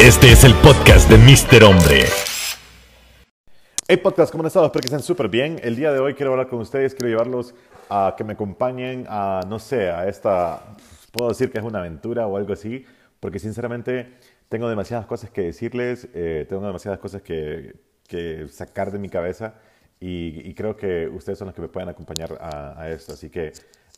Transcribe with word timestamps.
Este 0.00 0.32
es 0.32 0.44
el 0.44 0.54
podcast 0.54 1.10
de 1.10 1.18
Mr. 1.18 1.62
Hombre. 1.62 2.04
Hey 3.86 3.98
podcast, 3.98 4.32
¿cómo 4.32 4.42
han 4.42 4.46
estado? 4.46 4.64
Espero 4.64 4.80
que 4.80 4.86
estén 4.86 5.02
súper 5.02 5.28
bien. 5.28 5.60
El 5.62 5.76
día 5.76 5.92
de 5.92 5.98
hoy 5.98 6.14
quiero 6.14 6.30
hablar 6.30 6.48
con 6.48 6.58
ustedes, 6.60 6.94
quiero 6.94 7.10
llevarlos 7.10 7.54
a 7.90 8.14
que 8.16 8.24
me 8.24 8.32
acompañen 8.32 9.04
a, 9.10 9.42
no 9.46 9.58
sé, 9.58 9.90
a 9.90 10.08
esta, 10.08 10.74
puedo 11.12 11.28
decir 11.28 11.50
que 11.50 11.58
es 11.58 11.64
una 11.64 11.80
aventura 11.80 12.26
o 12.26 12.38
algo 12.38 12.54
así, 12.54 12.86
porque 13.20 13.38
sinceramente 13.38 14.14
tengo 14.48 14.70
demasiadas 14.70 15.04
cosas 15.04 15.28
que 15.28 15.42
decirles, 15.42 16.08
eh, 16.14 16.46
tengo 16.48 16.66
demasiadas 16.66 16.98
cosas 16.98 17.20
que, 17.20 17.74
que, 18.08 18.48
sacar 18.48 18.92
de 18.92 18.98
mi 18.98 19.10
cabeza 19.10 19.56
y, 20.00 20.54
creo 20.54 20.78
que 20.78 21.08
ustedes 21.08 21.38
son 21.38 21.48
los 21.48 21.54
que 21.54 21.60
me 21.60 21.68
pueden 21.68 21.90
acompañar 21.90 22.38
a, 22.40 22.80
a 22.80 22.90
esto. 22.90 23.12
Así 23.12 23.28
que 23.28 23.52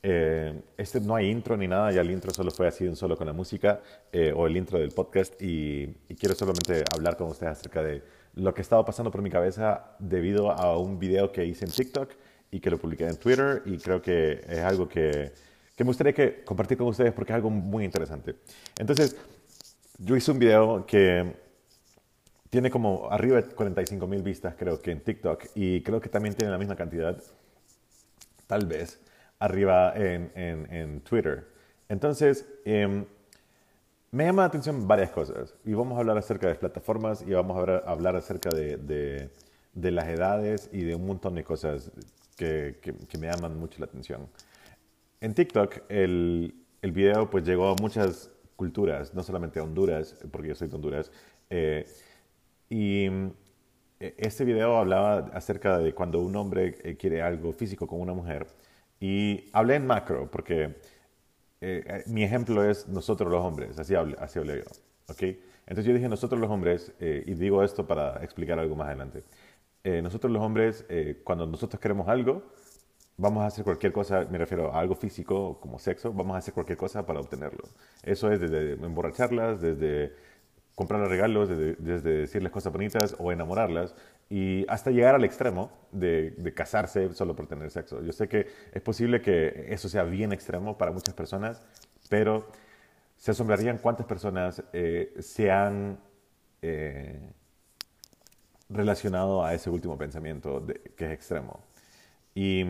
eh, 0.04 0.60
este 0.76 1.00
no 1.00 1.14
hay 1.14 1.30
intro 1.30 1.56
ni 1.56 1.68
nada, 1.68 1.92
ya 1.92 2.00
el 2.00 2.10
intro 2.10 2.32
solo 2.32 2.50
fue 2.50 2.66
así 2.66 2.86
un 2.88 2.96
solo 2.96 3.16
con 3.16 3.26
la 3.26 3.32
música 3.32 3.80
eh, 4.10 4.32
o 4.34 4.48
el 4.48 4.56
intro 4.56 4.80
del 4.80 4.90
podcast 4.90 5.40
y, 5.40 5.86
quiero 6.18 6.34
solamente 6.34 6.82
hablar 6.92 7.16
con 7.16 7.28
ustedes 7.28 7.52
acerca 7.52 7.82
de 7.82 8.02
lo 8.34 8.52
que 8.52 8.62
estaba 8.62 8.84
pasando 8.84 9.10
por 9.12 9.22
mi 9.22 9.30
cabeza 9.30 9.94
debido 10.00 10.50
a 10.50 10.76
un 10.76 10.98
video 10.98 11.30
que 11.30 11.44
hice 11.44 11.64
en 11.66 11.70
TikTok 11.70 12.10
y 12.50 12.58
que 12.58 12.70
lo 12.70 12.78
publiqué 12.78 13.06
en 13.06 13.16
Twitter 13.16 13.62
y 13.64 13.78
creo 13.78 14.02
que 14.02 14.40
es 14.48 14.58
algo 14.58 14.88
que, 14.88 15.32
que 15.76 15.84
me 15.84 15.88
gustaría 15.88 16.12
que 16.12 16.42
compartir 16.44 16.78
con 16.78 16.88
ustedes 16.88 17.12
porque 17.12 17.32
es 17.32 17.36
algo 17.36 17.50
muy 17.50 17.84
interesante. 17.84 18.36
Entonces, 18.78 19.16
yo 19.98 20.16
hice 20.16 20.32
un 20.32 20.38
video 20.38 20.84
que 20.84 21.32
tiene 22.50 22.70
como 22.70 23.08
arriba 23.10 23.40
de 23.40 23.48
45 23.54 24.06
mil 24.06 24.22
vistas 24.22 24.54
creo 24.58 24.80
que 24.80 24.90
en 24.90 25.00
TikTok 25.00 25.44
y 25.54 25.80
creo 25.82 26.00
que 26.00 26.08
también 26.08 26.34
tiene 26.34 26.50
la 26.50 26.58
misma 26.58 26.76
cantidad, 26.76 27.16
tal 28.46 28.66
vez, 28.66 28.98
arriba 29.42 29.92
en, 29.96 30.30
en, 30.70 31.00
Twitter. 31.00 31.44
Entonces, 31.88 32.46
em, 32.64 33.04
me 34.12 34.24
llama 34.24 34.42
la 34.42 34.48
atención 34.48 34.86
varias 34.86 35.10
cosas 35.10 35.54
y 35.64 35.74
vamos 35.74 35.96
a 35.96 36.00
hablar 36.00 36.16
acerca 36.16 36.46
de 36.46 36.54
plataformas 36.54 37.22
y 37.22 37.32
vamos 37.32 37.56
a 37.56 37.78
hablar, 37.90 38.14
acerca 38.14 38.50
de, 38.50 38.76
de, 39.74 39.90
las 39.90 40.06
edades 40.06 40.70
y 40.72 40.82
de 40.82 40.94
un 40.94 41.06
montón 41.06 41.34
de 41.34 41.42
cosas 41.42 41.90
que, 42.36 42.78
que, 42.80 43.18
me 43.18 43.26
llaman 43.26 43.58
mucho 43.58 43.80
la 43.80 43.86
atención. 43.86 44.28
En 45.20 45.34
TikTok 45.34 45.82
el, 45.88 46.54
el, 46.80 46.92
video 46.92 47.28
pues 47.28 47.44
llegó 47.44 47.68
a 47.68 47.74
muchas 47.74 48.30
culturas, 48.54 49.12
no 49.12 49.24
solamente 49.24 49.58
a 49.58 49.64
Honduras, 49.64 50.16
porque 50.30 50.48
yo 50.48 50.54
soy 50.54 50.68
de 50.68 50.76
Honduras, 50.76 51.10
eh, 51.50 51.84
y 52.68 53.06
e, 53.98 54.14
este 54.18 54.44
video 54.44 54.76
hablaba 54.76 55.30
acerca 55.32 55.78
de 55.78 55.92
cuando 55.94 56.20
un 56.20 56.36
hombre 56.36 56.76
eh, 56.84 56.96
quiere 56.96 57.22
algo 57.22 57.52
físico 57.52 57.88
con 57.88 58.00
una 58.00 58.12
mujer 58.12 58.46
y 59.02 59.50
hablé 59.52 59.74
en 59.74 59.86
macro, 59.88 60.30
porque 60.30 60.76
eh, 61.60 61.82
eh, 61.84 62.04
mi 62.06 62.22
ejemplo 62.22 62.62
es 62.62 62.86
nosotros 62.86 63.28
los 63.32 63.44
hombres, 63.44 63.76
así 63.76 63.96
hablé, 63.96 64.16
así 64.20 64.38
hablé 64.38 64.58
yo. 64.58 64.70
¿okay? 65.08 65.42
Entonces 65.66 65.86
yo 65.86 65.92
dije 65.92 66.08
nosotros 66.08 66.40
los 66.40 66.48
hombres, 66.48 66.92
eh, 67.00 67.24
y 67.26 67.34
digo 67.34 67.64
esto 67.64 67.84
para 67.84 68.22
explicar 68.22 68.60
algo 68.60 68.76
más 68.76 68.86
adelante. 68.86 69.24
nosotros 69.84 70.32
los 70.32 70.40
hombres, 70.40 70.86
cuando 71.24 71.46
nosotros 71.46 71.80
queremos 71.80 72.06
algo, 72.06 72.44
vamos 73.16 73.42
a 73.42 73.46
hacer 73.46 73.64
cualquier 73.64 73.92
cosa, 73.92 74.24
me 74.30 74.38
refiero 74.38 74.72
a 74.72 74.78
algo 74.78 74.94
físico 74.94 75.58
como 75.60 75.80
sexo, 75.80 76.12
vamos 76.12 76.36
a 76.36 76.38
hacer 76.38 76.54
cualquier 76.54 76.78
cosa 76.78 77.04
para 77.04 77.18
obtenerlo. 77.18 77.64
Eso 78.04 78.30
es 78.30 78.38
desde 78.38 78.74
emborracharlas, 78.74 79.60
desde 79.60 80.14
comprarles 80.74 81.10
regalos, 81.10 81.48
desde, 81.48 82.00
decirles 82.00 82.50
cosas 82.50 82.72
bonitas 82.72 83.14
o 83.18 83.30
enamorarlas, 83.32 83.94
y 84.30 84.64
hasta 84.68 84.90
llegar 84.90 85.14
al 85.14 85.24
extremo 85.24 85.70
de, 85.92 86.52
casarse 86.56 87.12
solo 87.12 87.36
por 87.36 87.46
tener 87.46 87.70
sexo. 87.70 88.02
Yo 88.02 88.12
sé 88.12 88.28
que 88.28 88.46
es 88.72 88.82
posible 88.82 89.20
que 89.20 89.66
eso 89.68 89.88
sea 89.88 90.04
bien 90.04 90.32
extremo 90.32 90.78
para 90.78 90.92
muchas 90.92 91.14
personas, 91.14 91.62
pero 92.08 92.48
se 93.16 93.30
asombrarían 93.32 93.78
cuántas 93.78 94.06
personas 94.06 94.62
eh, 94.72 95.14
se 95.20 95.50
han 95.50 96.00
eh, 96.62 97.20
relacionado 98.68 99.44
a 99.44 99.54
ese 99.54 99.70
último 99.70 99.98
pensamiento 99.98 100.66
que 100.96 101.04
es 101.04 101.12
extremo. 101.12 101.60
Y 102.34 102.64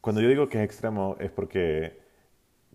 cuando 0.00 0.20
yo 0.20 0.28
digo 0.28 0.48
que 0.48 0.58
es 0.58 0.64
extremo 0.64 1.16
es 1.18 1.30
porque 1.30 2.00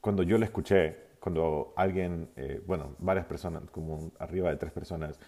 cuando 0.02 0.24
yo 0.24 0.38
lo 0.38 0.46
escuché, 0.46 1.09
cuando 1.20 1.74
alguien, 1.76 2.30
eh, 2.36 2.62
bueno, 2.66 2.96
varias 3.00 3.26
personas, 3.26 3.64
como 3.72 4.12
arriba 4.20 4.50
de 4.50 4.58
tres 4.58 4.72
personas, 4.72 5.20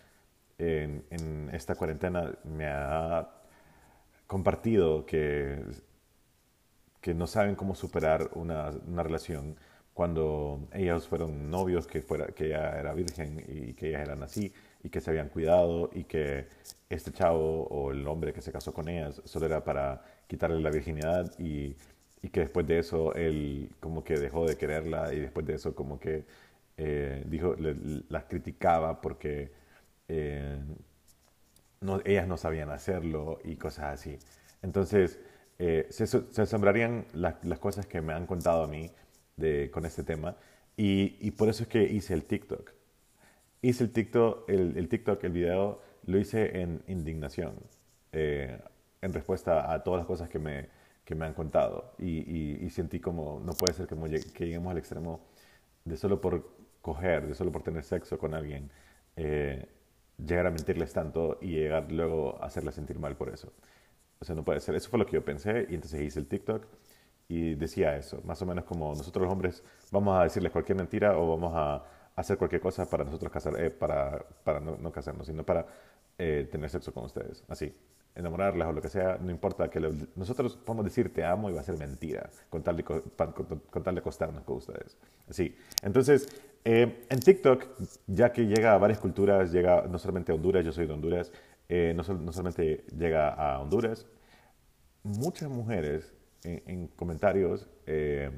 en, 0.57 1.49
esta 1.53 1.75
cuarentena 1.75 2.31
me 2.43 2.67
ha 2.67 3.27
compartido 4.27 5.05
que, 5.05 5.63
que 7.01 7.13
no 7.13 7.27
saben 7.27 7.55
cómo 7.55 7.75
superar 7.75 8.29
una, 8.35 8.69
una 8.87 9.03
relación 9.03 9.57
cuando 9.93 10.67
ellos 10.73 11.07
fueron 11.07 11.49
novios, 11.49 11.87
que, 11.87 12.01
fuera, 12.01 12.27
que 12.27 12.47
ella 12.47 12.79
era 12.79 12.93
virgen 12.93 13.43
y 13.47 13.73
que 13.73 13.89
ellas 13.89 14.01
eran 14.01 14.23
así 14.23 14.53
y 14.83 14.89
que 14.89 15.01
se 15.01 15.09
habían 15.11 15.29
cuidado 15.29 15.89
y 15.93 16.05
que 16.05 16.47
este 16.89 17.11
chavo 17.11 17.63
o 17.67 17.91
el 17.91 18.07
hombre 18.07 18.33
que 18.33 18.41
se 18.41 18.51
casó 18.51 18.73
con 18.73 18.87
ellas 18.87 19.21
solo 19.25 19.45
era 19.47 19.63
para 19.63 20.03
quitarle 20.27 20.59
la 20.59 20.71
virginidad 20.71 21.37
y, 21.39 21.75
y 22.21 22.29
que 22.29 22.41
después 22.41 22.67
de 22.67 22.79
eso 22.79 23.13
él 23.15 23.71
como 23.79 24.03
que 24.03 24.17
dejó 24.17 24.45
de 24.45 24.57
quererla 24.57 25.13
y 25.13 25.19
después 25.19 25.45
de 25.45 25.55
eso 25.55 25.75
como 25.75 25.99
que 25.99 26.25
eh, 26.77 27.23
dijo, 27.27 27.55
las 28.09 28.23
criticaba 28.25 29.01
porque 29.01 29.51
eh, 30.07 30.59
no, 31.81 32.01
ellas 32.05 32.27
no 32.27 32.37
sabían 32.37 32.69
hacerlo 32.71 33.39
y 33.43 33.55
cosas 33.55 33.85
así. 33.93 34.17
Entonces, 34.61 35.19
eh, 35.59 35.87
se, 35.89 36.07
se, 36.07 36.41
asombrarían 36.41 37.05
las 37.13 37.59
cosas 37.59 37.85
que 37.85 38.01
me 38.01 38.13
han 38.13 38.25
contado 38.25 38.63
a 38.63 38.67
mí 38.67 38.91
de, 39.37 39.69
con 39.71 39.85
este 39.85 40.03
tema 40.03 40.37
y, 40.77 41.31
por 41.31 41.49
eso 41.49 41.63
es 41.63 41.69
que 41.69 41.83
hice 41.83 42.13
el 42.13 42.23
TikTok. 42.23 42.71
Hice 43.61 43.83
el 43.83 43.91
TikTok, 43.91 44.49
el, 44.49 44.77
el 44.77 44.89
TikTok, 44.89 45.23
el 45.23 45.31
video, 45.31 45.81
lo 46.07 46.17
hice 46.17 46.61
en 46.61 46.81
indignación, 46.87 47.53
en 48.11 49.13
respuesta 49.13 49.71
a 49.71 49.83
todas 49.83 49.99
las 49.99 50.07
cosas 50.07 50.29
que 50.29 50.39
me, 50.39 50.69
que 51.05 51.15
me 51.15 51.25
han 51.25 51.33
contado 51.33 51.93
y, 51.97 52.65
y, 52.65 52.69
sentí 52.69 52.99
como, 52.99 53.39
no 53.39 53.53
puede 53.53 53.73
ser 53.73 53.87
que, 53.87 53.95
que, 54.33 54.45
lleguemos 54.45 54.71
al 54.71 54.77
extremo 54.77 55.21
de 55.85 55.97
solo 55.97 56.21
por 56.21 56.49
coger, 56.81 57.27
de 57.27 57.35
solo 57.35 57.51
por 57.51 57.63
tener 57.63 57.83
sexo 57.83 58.17
con 58.19 58.33
alguien, 58.33 58.71
eh, 59.15 59.67
llegar 60.17 60.47
a 60.47 60.51
mentirles 60.51 60.93
tanto 60.93 61.39
y 61.41 61.51
llegar 61.51 61.91
luego 61.91 62.41
a 62.41 62.45
hacerles 62.47 62.75
sentir 62.75 62.99
mal 62.99 63.15
por 63.17 63.29
eso. 63.29 63.51
O 64.19 64.25
sea, 64.25 64.35
no 64.35 64.43
puede 64.43 64.59
ser. 64.59 64.75
Eso 64.75 64.89
fue 64.89 64.99
lo 64.99 65.05
que 65.05 65.13
yo 65.13 65.25
pensé 65.25 65.67
y 65.69 65.75
entonces 65.75 66.01
hice 66.01 66.19
el 66.19 66.27
TikTok 66.27 66.65
y 67.27 67.55
decía 67.55 67.97
eso, 67.97 68.21
más 68.25 68.41
o 68.41 68.45
menos 68.45 68.65
como 68.65 68.93
nosotros 68.93 69.23
los 69.23 69.31
hombres 69.31 69.63
vamos 69.91 70.19
a 70.19 70.23
decirles 70.23 70.51
cualquier 70.51 70.77
mentira 70.77 71.17
o 71.17 71.29
vamos 71.29 71.53
a 71.55 71.83
hacer 72.15 72.37
cualquier 72.37 72.61
cosa 72.61 72.89
para 72.89 73.03
nosotros 73.05 73.31
casar, 73.31 73.59
eh, 73.59 73.71
para, 73.71 74.23
para 74.43 74.59
no, 74.59 74.91
casarnos, 74.91 75.27
sino 75.27 75.43
para 75.45 75.65
eh, 76.17 76.47
tener 76.51 76.69
sexo 76.69 76.93
con 76.93 77.05
ustedes, 77.05 77.43
así 77.47 77.73
enamorarlas 78.15 78.67
o 78.67 78.73
lo 78.73 78.81
que 78.81 78.89
sea, 78.89 79.17
no 79.21 79.31
importa 79.31 79.69
que 79.69 79.79
nosotros 80.15 80.57
podemos 80.57 80.85
decir 80.85 81.13
te 81.13 81.23
amo 81.23 81.49
y 81.49 81.53
va 81.53 81.61
a 81.61 81.63
ser 81.63 81.77
mentira 81.77 82.29
con 82.49 82.61
tal 82.61 82.77
de, 82.77 82.83
con, 82.83 83.03
tal 83.83 83.95
de 83.95 83.99
acostarnos 83.99 84.43
con 84.43 84.57
ustedes. 84.57 84.97
Así. 85.29 85.55
Entonces, 85.81 86.27
eh, 86.65 87.05
en 87.09 87.19
TikTok, 87.19 87.65
ya 88.07 88.31
que 88.31 88.45
llega 88.45 88.73
a 88.73 88.77
varias 88.77 88.99
culturas, 88.99 89.51
llega 89.51 89.87
no 89.87 89.97
solamente 89.97 90.31
a 90.31 90.35
Honduras, 90.35 90.65
yo 90.65 90.71
soy 90.71 90.87
de 90.87 90.93
Honduras, 90.93 91.31
eh, 91.69 91.93
no, 91.95 92.03
no, 92.13 92.33
solamente 92.33 92.85
llega 92.97 93.29
a 93.29 93.59
Honduras, 93.59 94.05
muchas 95.03 95.49
mujeres 95.49 96.13
en, 96.43 96.87
comentarios, 96.87 97.69
eh, 97.85 98.29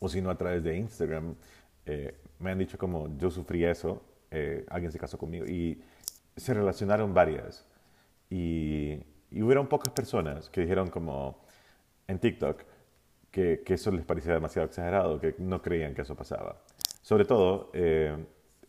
o 0.00 0.08
si 0.08 0.20
no 0.20 0.30
a 0.30 0.36
través 0.36 0.62
de 0.64 0.76
Instagram, 0.76 1.34
me 2.38 2.50
han 2.50 2.58
dicho 2.58 2.76
como 2.76 3.16
yo 3.18 3.30
sufrí 3.30 3.64
eso, 3.64 4.02
alguien 4.68 4.90
se 4.90 4.98
casó 4.98 5.16
conmigo 5.16 5.46
y 5.46 5.80
se 6.36 6.52
relacionaron 6.52 7.14
varias. 7.14 7.66
Y, 8.34 8.98
y 9.30 9.42
hubieron 9.42 9.68
pocas 9.68 9.92
personas 9.92 10.50
que 10.50 10.62
dijeron 10.62 10.90
como 10.90 11.44
en 12.08 12.18
TikTok 12.18 12.64
que, 13.30 13.62
que, 13.64 13.74
eso 13.74 13.92
les 13.92 14.04
parecía 14.04 14.32
demasiado 14.32 14.66
exagerado, 14.66 15.20
que 15.20 15.36
no 15.38 15.62
creían 15.62 15.94
que 15.94 16.02
eso 16.02 16.16
pasaba. 16.16 16.56
Sobre 17.00 17.26
todo, 17.26 17.70
eh, 17.74 18.16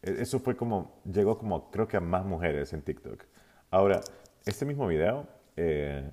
eso 0.03 0.39
fue 0.39 0.55
como, 0.55 1.01
llegó 1.11 1.39
como 1.39 1.71
creo 1.71 1.87
que 1.87 1.97
a 1.97 1.99
más 1.99 2.23
mujeres 2.25 2.73
en 2.73 2.83
TikTok. 2.83 3.23
Ahora, 3.71 4.01
este 4.45 4.65
mismo 4.65 4.85
video 4.85 5.27
eh, 5.57 6.11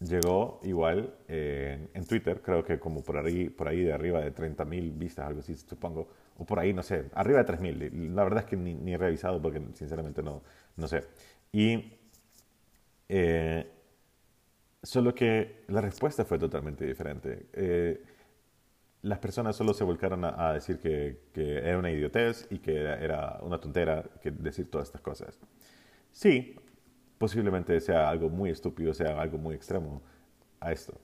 llegó 0.00 0.60
igual 0.62 1.14
eh, 1.28 1.88
en 1.92 2.06
Twitter, 2.06 2.40
creo 2.40 2.64
que 2.64 2.78
como 2.78 3.02
por 3.02 3.18
ahí, 3.18 3.50
por 3.50 3.68
ahí 3.68 3.82
de 3.82 3.92
arriba 3.92 4.20
de 4.22 4.34
30.000 4.34 4.96
vistas, 4.96 5.26
algo 5.26 5.40
así, 5.40 5.54
supongo, 5.56 6.08
o 6.38 6.46
por 6.46 6.58
ahí, 6.58 6.72
no 6.72 6.82
sé, 6.82 7.10
arriba 7.12 7.42
de 7.42 7.52
3.000. 7.52 8.14
La 8.14 8.24
verdad 8.24 8.44
es 8.44 8.46
que 8.46 8.56
ni, 8.56 8.72
ni, 8.72 8.94
he 8.94 8.98
revisado 8.98 9.42
porque 9.42 9.60
sinceramente 9.74 10.22
no, 10.22 10.42
no 10.76 10.88
sé. 10.88 11.04
Y 11.52 12.03
eh, 13.08 13.70
solo 14.82 15.14
que 15.14 15.64
la 15.68 15.80
respuesta 15.80 16.24
fue 16.24 16.38
totalmente 16.38 16.86
diferente. 16.86 17.46
Eh, 17.52 18.02
las 19.02 19.18
personas 19.18 19.56
solo 19.56 19.74
se 19.74 19.84
volcaron 19.84 20.24
a, 20.24 20.52
decir 20.54 20.78
que, 20.78 21.18
era 21.34 21.78
una 21.78 21.90
idiotez 21.90 22.46
y 22.50 22.58
que 22.58 22.76
era, 22.76 23.38
una 23.42 23.60
tontera 23.60 24.02
que 24.22 24.30
decir 24.30 24.70
todas 24.70 24.88
estas 24.88 25.02
cosas. 25.02 25.38
Sí, 26.10 26.56
posiblemente 27.18 27.80
sea 27.80 28.08
algo 28.08 28.30
muy 28.30 28.50
estúpido, 28.50 28.94
sea 28.94 29.20
algo 29.20 29.36
muy 29.38 29.54
extremo 29.54 30.02
a 30.60 30.72
esto. 30.72 30.94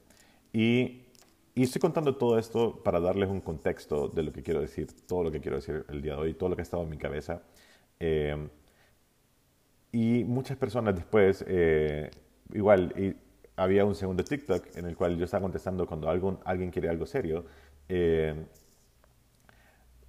Y, 0.53 1.03
y, 1.55 1.63
estoy 1.63 1.81
contando 1.81 2.17
todo 2.17 2.39
esto 2.39 2.83
para 2.83 3.01
darles 3.01 3.29
un 3.29 3.41
contexto 3.41 4.09
de 4.09 4.23
lo 4.23 4.33
que 4.33 4.43
quiero 4.43 4.61
decir, 4.61 4.89
todo 5.07 5.25
lo 5.25 5.31
que 5.31 5.41
quiero 5.41 5.57
decir 5.57 5.85
el 5.89 6.01
día 6.03 6.15
de 6.15 6.21
hoy, 6.21 6.35
todo 6.35 6.49
lo 6.49 6.57
que 6.57 6.63
ha 6.63 6.65
estado 6.65 6.83
en 6.85 6.91
mi 6.91 6.99
cabeza 6.99 7.43
Eh, 8.01 8.49
y 9.93 10.25
muchas 10.25 10.57
personas 10.57 10.95
después, 10.95 11.45
eh, 11.49 12.11
igual, 12.53 12.93
y 12.97 13.17
había 13.57 13.85
un 13.85 13.95
segundo 13.95 14.25
TikTok 14.25 14.77
en 14.77 14.87
el 14.87 14.97
cual 14.97 15.17
yo 15.17 15.25
estaba 15.25 15.43
contestando 15.43 15.87
cuando 15.87 16.09
algún, 16.09 16.39
alguien 16.45 16.71
quiere 16.71 16.89
algo 16.89 17.07
serio, 17.07 17.45
eh, 17.89 18.35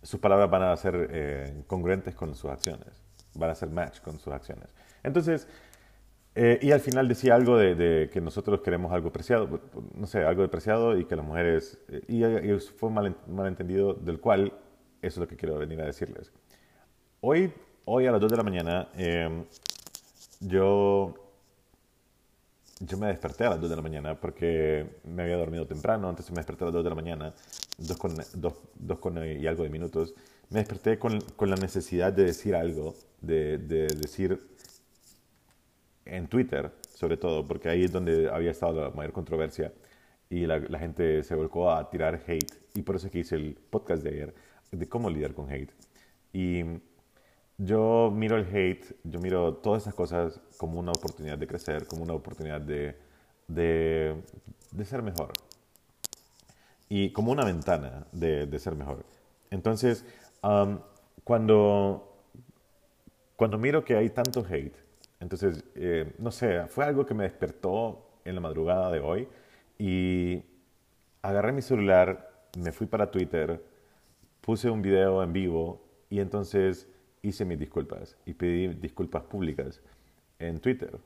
sus 0.02 0.20
palabras 0.20 0.50
van 0.50 0.64
a 0.64 0.76
ser 0.78 1.10
eh, 1.12 1.64
congruentes 1.68 2.16
con 2.16 2.34
sus 2.36 2.50
acciones, 2.50 3.04
van 3.36 3.50
a 3.50 3.56
ser 3.56 3.70
match 3.70 4.00
con 4.02 4.20
sus 4.20 4.34
acciones. 4.34 4.68
Entonces, 5.04 5.48
eh, 6.34 6.60
y 6.62 6.72
al 6.72 6.80
final 6.80 7.08
decía 7.10 7.36
algo 7.36 7.58
de, 7.58 7.76
de, 7.76 8.10
que 8.10 8.22
nosotros 8.22 8.62
queremos 8.62 8.94
algo 8.94 9.12
preciado, 9.12 9.60
no 9.94 10.08
sé, 10.08 10.24
algo 10.24 10.42
de 10.44 10.48
preciado 10.48 10.98
y 10.98 11.06
que 11.06 11.16
las 11.18 11.26
mujeres, 11.26 11.78
eh, 11.90 12.02
y, 12.08 12.24
y, 12.24 12.60
fue 12.60 12.88
un 12.88 12.96
mal, 12.96 13.18
malentendido 13.28 13.94
del 13.94 14.20
cual 14.22 14.54
eso 15.02 15.16
es 15.16 15.18
lo 15.18 15.28
que 15.28 15.36
quiero 15.36 15.58
venir 15.58 15.82
a 15.82 15.86
decirles. 15.86 16.32
Hoy, 17.20 17.54
hoy 17.86 18.06
a 18.06 18.12
las 18.12 18.22
2 18.22 18.32
de 18.32 18.38
la 18.38 18.44
mañana, 18.44 18.90
eh, 18.98 19.44
yo, 20.40 21.14
yo 22.80 22.98
me 22.98 23.08
desperté 23.08 23.46
a 23.46 23.52
las 23.52 23.62
2 23.62 23.70
de 23.70 23.76
la 23.76 23.82
mañana 23.82 24.20
porque 24.20 25.00
me 25.04 25.24
había 25.24 25.38
dormido 25.38 25.68
temprano, 25.68 26.10
entonces 26.10 26.32
me 26.32 26.38
desperté 26.38 26.64
a 26.64 26.68
las 26.68 26.74
2 26.76 26.84
de 26.84 26.90
la 26.90 26.96
mañana, 26.96 27.34
2 27.78 27.98
con, 27.98 28.16
dos, 28.36 28.54
dos 28.76 29.00
con 29.00 29.18
y 29.26 29.46
algo 29.48 29.64
de 29.64 29.70
minutos. 29.70 30.14
Me 30.50 30.60
desperté 30.60 31.00
con, 31.00 31.22
con 31.36 31.50
la 31.50 31.56
necesidad 31.56 32.12
de 32.12 32.26
decir 32.26 32.56
algo, 32.56 32.96
de, 33.22 33.58
de 33.58 33.88
decir 33.88 34.42
en 36.06 36.28
Twitter, 36.28 36.72
sobre 36.94 37.18
todo, 37.18 37.48
porque 37.48 37.70
ahí 37.70 37.84
es 37.84 37.92
donde 37.92 38.30
había 38.30 38.52
estado 38.52 38.82
la 38.82 38.90
mayor 38.92 39.14
controversia 39.14 39.74
y 40.30 40.46
la, 40.46 40.60
la, 40.60 40.80
gente 40.80 41.24
se 41.24 41.36
volcó 41.36 41.72
a 41.72 41.90
tirar 41.90 42.22
hate. 42.28 42.52
Y 42.74 42.82
por 42.82 42.96
eso 42.96 43.08
es 43.08 43.12
que 43.12 43.20
hice 43.20 43.36
el 43.36 43.58
podcast 43.70 44.04
de 44.04 44.10
ayer 44.10 44.36
de 44.72 44.88
cómo 44.88 45.10
lidiar 45.10 45.34
con 45.34 45.50
hate. 45.50 45.72
Y 46.34 46.64
yo 47.64 48.12
miro 48.12 48.38
el 48.38 48.46
hate, 48.46 48.96
yo 49.04 49.20
miro 49.20 49.54
todas 49.56 49.84
esas 49.84 49.94
cosas 49.94 50.40
como 50.58 50.80
una 50.80 50.92
oportunidad 50.92 51.38
de 51.38 51.46
crecer, 51.46 51.86
como 51.86 52.02
una 52.02 52.14
oportunidad 52.14 52.60
de, 52.60 52.96
de, 53.48 54.16
ser 54.84 55.04
mejor. 55.04 55.32
Y 56.90 57.12
como 57.12 57.32
una 57.32 57.46
ventana 57.46 58.08
de, 58.12 58.48
de 58.48 58.60
ser 58.60 58.76
mejor. 58.76 59.06
Entonces, 59.52 60.04
um, 60.42 60.80
cuando, 61.24 62.26
cuando 63.36 63.60
miro 63.60 63.86
que 63.86 63.96
hay 63.96 64.10
tanto 64.10 64.44
hate, 64.50 64.76
entonces, 65.20 65.64
eh, 65.76 66.16
no 66.18 66.32
sé, 66.32 66.66
fue 66.68 66.84
algo 66.86 67.06
que 67.06 67.14
me 67.14 67.24
despertó 67.26 68.10
en 68.26 68.34
la 68.34 68.42
madrugada 68.42 68.92
de 68.92 69.00
hoy 69.00 69.28
y 69.78 70.42
agarré 71.22 71.52
mi 71.52 71.62
celular, 71.62 72.48
me 72.58 72.72
fui 72.72 72.88
para 72.88 73.12
Twitter, 73.12 73.64
puse 74.42 74.68
un 74.68 74.82
video 74.82 75.22
en 75.22 75.32
vivo 75.32 75.80
y 76.10 76.20
entonces 76.20 76.88
hice 77.22 77.46
mis 77.46 77.60
disculpas 77.60 78.18
y 78.26 78.34
pedí 78.34 78.68
disculpas 78.68 79.24
públicas 79.24 79.82
en 80.40 80.60
Twitter. 80.60 80.98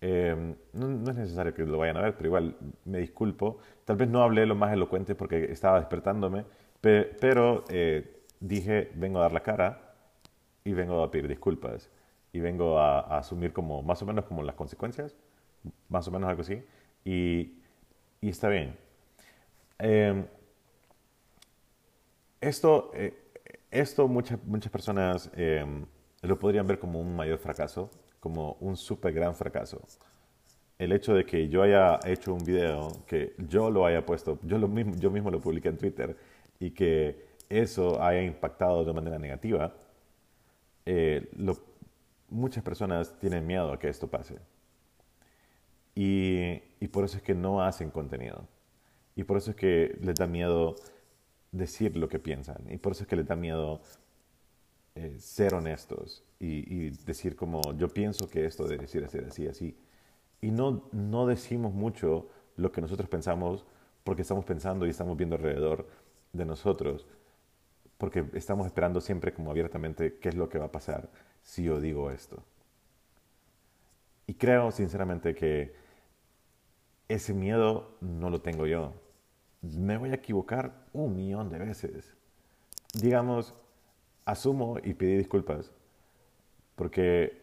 Eh, 0.00 0.54
no, 0.72 0.88
no, 0.88 1.10
es 1.10 1.16
necesario 1.16 1.54
que 1.54 1.64
lo 1.64 1.78
vayan 1.78 1.96
a 1.98 2.02
ver, 2.02 2.14
pero 2.16 2.28
igual 2.28 2.56
me 2.84 2.98
disculpo. 2.98 3.58
Tal 3.84 3.96
vez 3.96 4.08
no 4.08 4.22
hablé 4.22 4.46
lo 4.46 4.54
más 4.54 4.72
elocuente 4.72 5.14
porque 5.14 5.44
estaba 5.52 5.78
despertándome, 5.78 6.44
pe 6.80 7.04
pero 7.20 7.64
eh, 7.68 8.22
dije, 8.40 8.90
vengo 8.94 9.18
a 9.18 9.22
dar 9.22 9.32
la 9.32 9.40
cara 9.40 9.94
y 10.64 10.72
vengo 10.72 11.02
a 11.02 11.10
pedir 11.10 11.28
disculpas 11.28 11.90
y 12.32 12.40
vengo 12.40 12.78
a, 12.78 13.00
a, 13.00 13.18
asumir 13.18 13.52
como 13.52 13.82
más 13.82 14.02
o 14.02 14.06
menos 14.06 14.24
como 14.24 14.42
las 14.42 14.54
consecuencias, 14.54 15.16
más 15.88 16.06
o 16.08 16.10
menos 16.10 16.28
algo 16.30 16.42
así, 16.42 16.62
y, 17.04 17.54
y 18.20 18.28
está 18.28 18.48
bien. 18.48 18.76
Eh, 19.78 20.24
esto, 22.40 22.90
eh, 22.94 23.14
esto 23.70 24.08
muchas, 24.08 24.42
muchas 24.44 24.70
personas 24.70 25.30
eh, 25.36 25.64
lo 26.22 26.38
podrían 26.38 26.66
ver 26.66 26.78
como 26.78 27.00
un 27.00 27.14
mayor 27.14 27.38
fracaso, 27.38 27.90
como 28.18 28.56
un 28.60 28.76
súper 28.76 29.12
gran 29.12 29.34
fracaso. 29.34 29.80
El 30.78 30.92
hecho 30.92 31.14
de 31.14 31.24
que 31.24 31.48
yo 31.48 31.62
haya 31.62 32.00
hecho 32.04 32.34
un 32.34 32.44
video, 32.44 32.90
que 33.06 33.34
yo 33.38 33.70
lo 33.70 33.84
haya 33.86 34.04
puesto, 34.04 34.38
yo, 34.42 34.58
lo 34.58 34.68
mismo, 34.68 34.94
yo 34.96 35.10
mismo 35.10 35.30
lo 35.30 35.40
publiqué 35.40 35.68
en 35.68 35.78
Twitter 35.78 36.16
y 36.58 36.70
que 36.70 37.28
eso 37.48 38.02
haya 38.02 38.22
impactado 38.22 38.84
de 38.84 38.92
manera 38.92 39.18
negativa, 39.18 39.74
eh, 40.86 41.30
muchas 42.28 42.62
personas 42.62 43.18
tienen 43.18 43.46
miedo 43.46 43.72
a 43.72 43.78
que 43.78 43.88
esto 43.88 44.08
pase. 44.08 44.38
Y, 45.94 46.62
y, 46.80 46.88
por 46.88 47.04
eso 47.04 47.16
es 47.18 47.22
que 47.22 47.34
no 47.34 47.62
hacen 47.62 47.90
contenido. 47.90 48.46
Y 49.16 49.24
por 49.24 49.36
eso 49.36 49.50
es 49.50 49.56
que 49.56 49.98
les 50.00 50.14
da 50.14 50.26
miedo 50.26 50.76
decir 51.52 51.96
lo 51.96 52.08
que 52.08 52.18
piensan. 52.18 52.64
Y 52.70 52.78
por 52.78 52.92
eso 52.92 53.04
es 53.04 53.08
que 53.08 53.16
les 53.16 53.26
da 53.26 53.36
miedo 53.36 53.80
eh, 54.94 55.16
ser 55.18 55.54
honestos 55.54 56.24
y, 56.38 56.86
y, 56.86 56.90
decir 56.90 57.36
como 57.36 57.60
yo 57.76 57.88
pienso 57.88 58.28
que 58.28 58.46
esto 58.46 58.64
debe 58.66 58.82
decir 58.82 59.04
así, 59.04 59.18
así, 59.18 59.46
así. 59.46 59.76
Y 60.40 60.50
no, 60.50 60.88
no 60.92 61.26
decimos 61.26 61.72
mucho 61.72 62.28
lo 62.56 62.72
que 62.72 62.80
nosotros 62.80 63.08
pensamos 63.08 63.64
porque 64.04 64.22
estamos 64.22 64.44
pensando 64.44 64.86
y 64.86 64.90
estamos 64.90 65.16
viendo 65.16 65.36
alrededor 65.36 65.86
de 66.32 66.44
nosotros. 66.44 67.06
Porque 67.98 68.24
estamos 68.32 68.66
esperando 68.66 69.00
siempre 69.00 69.32
como 69.32 69.50
abiertamente 69.50 70.18
qué 70.18 70.30
es 70.30 70.34
lo 70.34 70.48
que 70.48 70.58
va 70.58 70.66
a 70.66 70.72
pasar 70.72 71.10
si 71.42 71.64
yo 71.64 71.80
digo 71.80 72.10
esto. 72.10 72.42
Y 74.26 74.34
creo 74.34 74.70
sinceramente 74.70 75.34
que 75.34 75.74
ese 77.08 77.34
miedo 77.34 77.96
no 78.00 78.30
lo 78.30 78.40
tengo 78.40 78.66
yo. 78.66 78.94
Me 79.62 79.96
voy 79.98 80.10
a 80.10 80.14
equivocar 80.14 80.72
un 80.92 81.14
millón 81.14 81.50
de 81.50 81.58
veces. 81.58 82.14
Digamos, 82.94 83.54
asumo 84.24 84.78
y 84.82 84.94
pedí 84.94 85.16
disculpas, 85.16 85.70
porque 86.76 87.40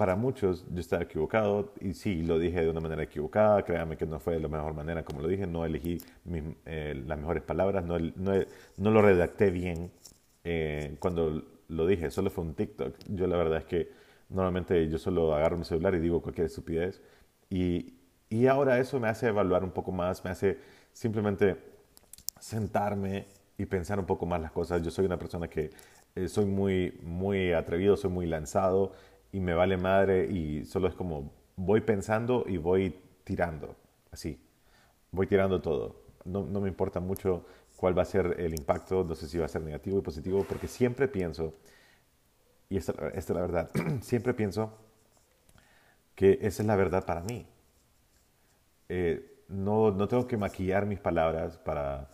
para 0.00 0.16
muchos 0.16 0.64
yo 0.72 0.80
estaba 0.80 1.02
equivocado 1.02 1.74
y 1.78 1.92
sí, 1.92 2.22
lo 2.22 2.38
dije 2.38 2.62
de 2.62 2.70
una 2.70 2.80
manera 2.80 3.02
equivocada, 3.02 3.62
créanme 3.62 3.98
que 3.98 4.06
no 4.06 4.18
fue 4.18 4.32
de 4.32 4.40
la 4.40 4.48
mejor 4.48 4.72
manera 4.72 5.04
como 5.04 5.20
lo 5.20 5.28
dije, 5.28 5.46
no 5.46 5.66
elegí 5.66 5.98
eh, 6.64 7.02
las 7.06 7.18
mejores 7.18 7.42
palabras, 7.42 7.84
no, 7.84 7.98
no, 7.98 8.32
no, 8.78 8.90
lo 8.90 9.02
redacté 9.02 9.50
bien 9.50 9.90
eh, 10.42 10.96
cuando 11.00 11.44
lo 11.68 11.86
dije, 11.86 12.10
solo 12.10 12.30
fue 12.30 12.44
un 12.44 12.54
TikTok. 12.54 12.96
Yo 13.08 13.26
la 13.26 13.36
verdad 13.36 13.58
es 13.58 13.64
que 13.66 13.90
normalmente 14.30 14.88
yo 14.88 14.96
solo 14.98 15.34
agarro 15.34 15.58
mi 15.58 15.64
celular 15.64 15.94
y 15.94 16.00
digo 16.00 16.22
cualquier 16.22 16.46
estupidez. 16.46 17.02
Y, 17.50 17.94
y 18.30 18.46
ahora 18.46 18.78
eso 18.78 18.98
me 19.00 19.08
hace 19.08 19.28
evaluar 19.28 19.64
un 19.64 19.70
poco 19.70 19.92
más, 19.92 20.24
me 20.24 20.30
hace 20.30 20.58
simplemente 20.92 21.56
sentarme 22.38 23.26
y 23.58 23.66
pensar 23.66 23.98
un 23.98 24.06
poco 24.06 24.26
más 24.26 24.40
las 24.40 24.52
cosas. 24.52 24.82
Yo 24.82 24.90
soy 24.90 25.06
una 25.06 25.18
persona 25.18 25.48
que 25.48 25.70
eh, 26.14 26.28
soy 26.28 26.46
muy, 26.46 26.98
muy 27.02 27.52
atrevido, 27.52 27.96
soy 27.96 28.10
muy 28.10 28.26
lanzado 28.26 28.92
y 29.32 29.40
me 29.40 29.54
vale 29.54 29.76
madre 29.76 30.26
y 30.26 30.64
solo 30.64 30.88
es 30.88 30.94
como 30.94 31.32
voy 31.56 31.82
pensando 31.82 32.44
y 32.46 32.56
voy 32.56 32.94
tirando, 33.24 33.76
así. 34.10 34.40
Voy 35.12 35.26
tirando 35.26 35.60
todo. 35.60 36.02
No, 36.24 36.44
no 36.44 36.60
me 36.60 36.68
importa 36.68 37.00
mucho 37.00 37.44
cuál 37.76 37.96
va 37.96 38.02
a 38.02 38.06
ser 38.06 38.36
el 38.38 38.54
impacto, 38.54 39.04
no 39.04 39.14
sé 39.14 39.26
si 39.26 39.38
va 39.38 39.46
a 39.46 39.48
ser 39.48 39.62
negativo 39.62 39.98
y 39.98 40.02
positivo, 40.02 40.44
porque 40.48 40.68
siempre 40.68 41.08
pienso, 41.08 41.54
y 42.68 42.76
esta, 42.76 42.92
esta 42.92 43.18
es 43.18 43.30
la 43.30 43.40
verdad, 43.40 43.70
siempre 44.02 44.34
pienso 44.34 44.72
que 46.14 46.38
esa 46.42 46.62
es 46.62 46.66
la 46.66 46.76
verdad 46.76 47.06
para 47.06 47.22
mí. 47.22 47.46
Eh, 48.88 49.29
no, 49.50 49.90
no 49.90 50.08
tengo 50.08 50.26
que 50.26 50.36
maquillar 50.36 50.86
mis 50.86 51.00
palabras 51.00 51.58
para, 51.58 52.08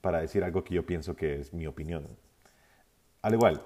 para 0.00 0.20
decir 0.20 0.44
algo 0.44 0.64
que 0.64 0.74
yo 0.74 0.84
pienso 0.84 1.16
que 1.16 1.40
es 1.40 1.52
mi 1.54 1.66
opinión. 1.66 2.06
Al 3.22 3.34
igual, 3.34 3.62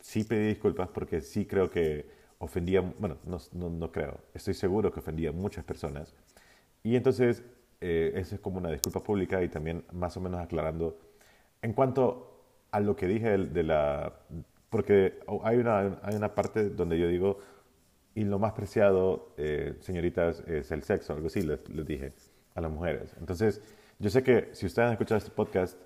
sí 0.00 0.24
pedí 0.24 0.48
disculpas 0.48 0.88
porque 0.88 1.20
sí 1.20 1.46
creo 1.46 1.70
que 1.70 2.08
ofendía, 2.38 2.80
bueno, 2.80 3.18
no, 3.24 3.38
no, 3.52 3.70
no 3.70 3.92
creo, 3.92 4.18
estoy 4.34 4.54
seguro 4.54 4.92
que 4.92 5.00
ofendía 5.00 5.30
a 5.30 5.32
muchas 5.32 5.64
personas. 5.64 6.14
Y 6.82 6.96
entonces 6.96 7.44
eh, 7.80 8.12
es 8.16 8.38
como 8.40 8.58
una 8.58 8.70
disculpa 8.70 9.02
pública 9.02 9.42
y 9.42 9.48
también 9.48 9.84
más 9.92 10.16
o 10.16 10.20
menos 10.20 10.40
aclarando 10.40 10.98
en 11.62 11.72
cuanto 11.72 12.44
a 12.70 12.80
lo 12.80 12.96
que 12.96 13.06
dije 13.06 13.38
de 13.38 13.62
la... 13.62 14.12
Porque 14.68 15.20
hay 15.44 15.58
una, 15.58 15.98
hay 16.02 16.16
una 16.16 16.34
parte 16.34 16.70
donde 16.70 16.98
yo 16.98 17.08
digo, 17.08 17.38
y 18.14 18.24
lo 18.24 18.38
más 18.38 18.52
preciado, 18.52 19.32
eh, 19.36 19.76
señoritas, 19.80 20.40
es 20.46 20.70
el 20.72 20.82
sexo, 20.82 21.12
algo 21.12 21.28
así 21.28 21.42
les, 21.42 21.68
les, 21.68 21.86
dije 21.86 22.12
a 22.54 22.60
las 22.60 22.70
mujeres. 22.70 23.14
Entonces, 23.18 23.60
yo 23.98 24.10
sé 24.10 24.22
que 24.22 24.50
si 24.52 24.66
ustedes 24.66 24.86
han 24.86 24.92
escuchado 24.92 25.18
este 25.18 25.30
podcast, 25.30 25.78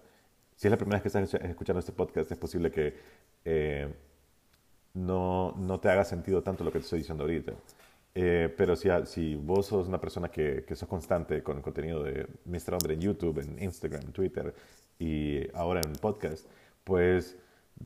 si 0.57 0.67
es 0.67 0.71
la 0.71 0.77
primera 0.77 0.97
vez 0.97 1.03
que 1.03 1.09
están 1.09 1.51
escuchando 1.51 1.81
este 1.81 1.93
podcast, 1.93 2.31
es 2.31 2.39
posible 2.39 2.71
que 2.71 2.95
eh, 3.45 3.93
no, 4.95 5.55
no 5.57 5.81
te 5.81 5.89
haga 5.89 6.05
sentido 6.05 6.43
tanto 6.43 6.65
lo 6.65 6.73
que 6.73 6.79
te 6.79 6.85
estoy 6.85 7.01
diciendo 7.01 7.25
ahorita. 7.25 7.53
Eh, 8.15 8.53
pero 8.57 8.75
si, 8.75 8.89
si, 9.05 9.37
vos 9.37 9.67
sos 9.67 9.87
una 9.87 10.01
persona 10.01 10.29
que, 10.29 10.65
que 10.67 10.75
sos 10.75 10.89
constante 10.89 11.43
con 11.43 11.59
el 11.59 11.63
contenido 11.63 12.03
de 12.03 12.27
Mr. 12.47 12.75
Hombre 12.75 12.95
en 12.95 13.01
YouTube, 13.01 13.39
en 13.39 13.63
Instagram, 13.63 14.03
en 14.07 14.13
Twitter 14.13 14.55
y 14.99 15.49
ahora 15.55 15.81
en 15.85 15.93
podcast, 15.93 16.49
pues 16.83 17.37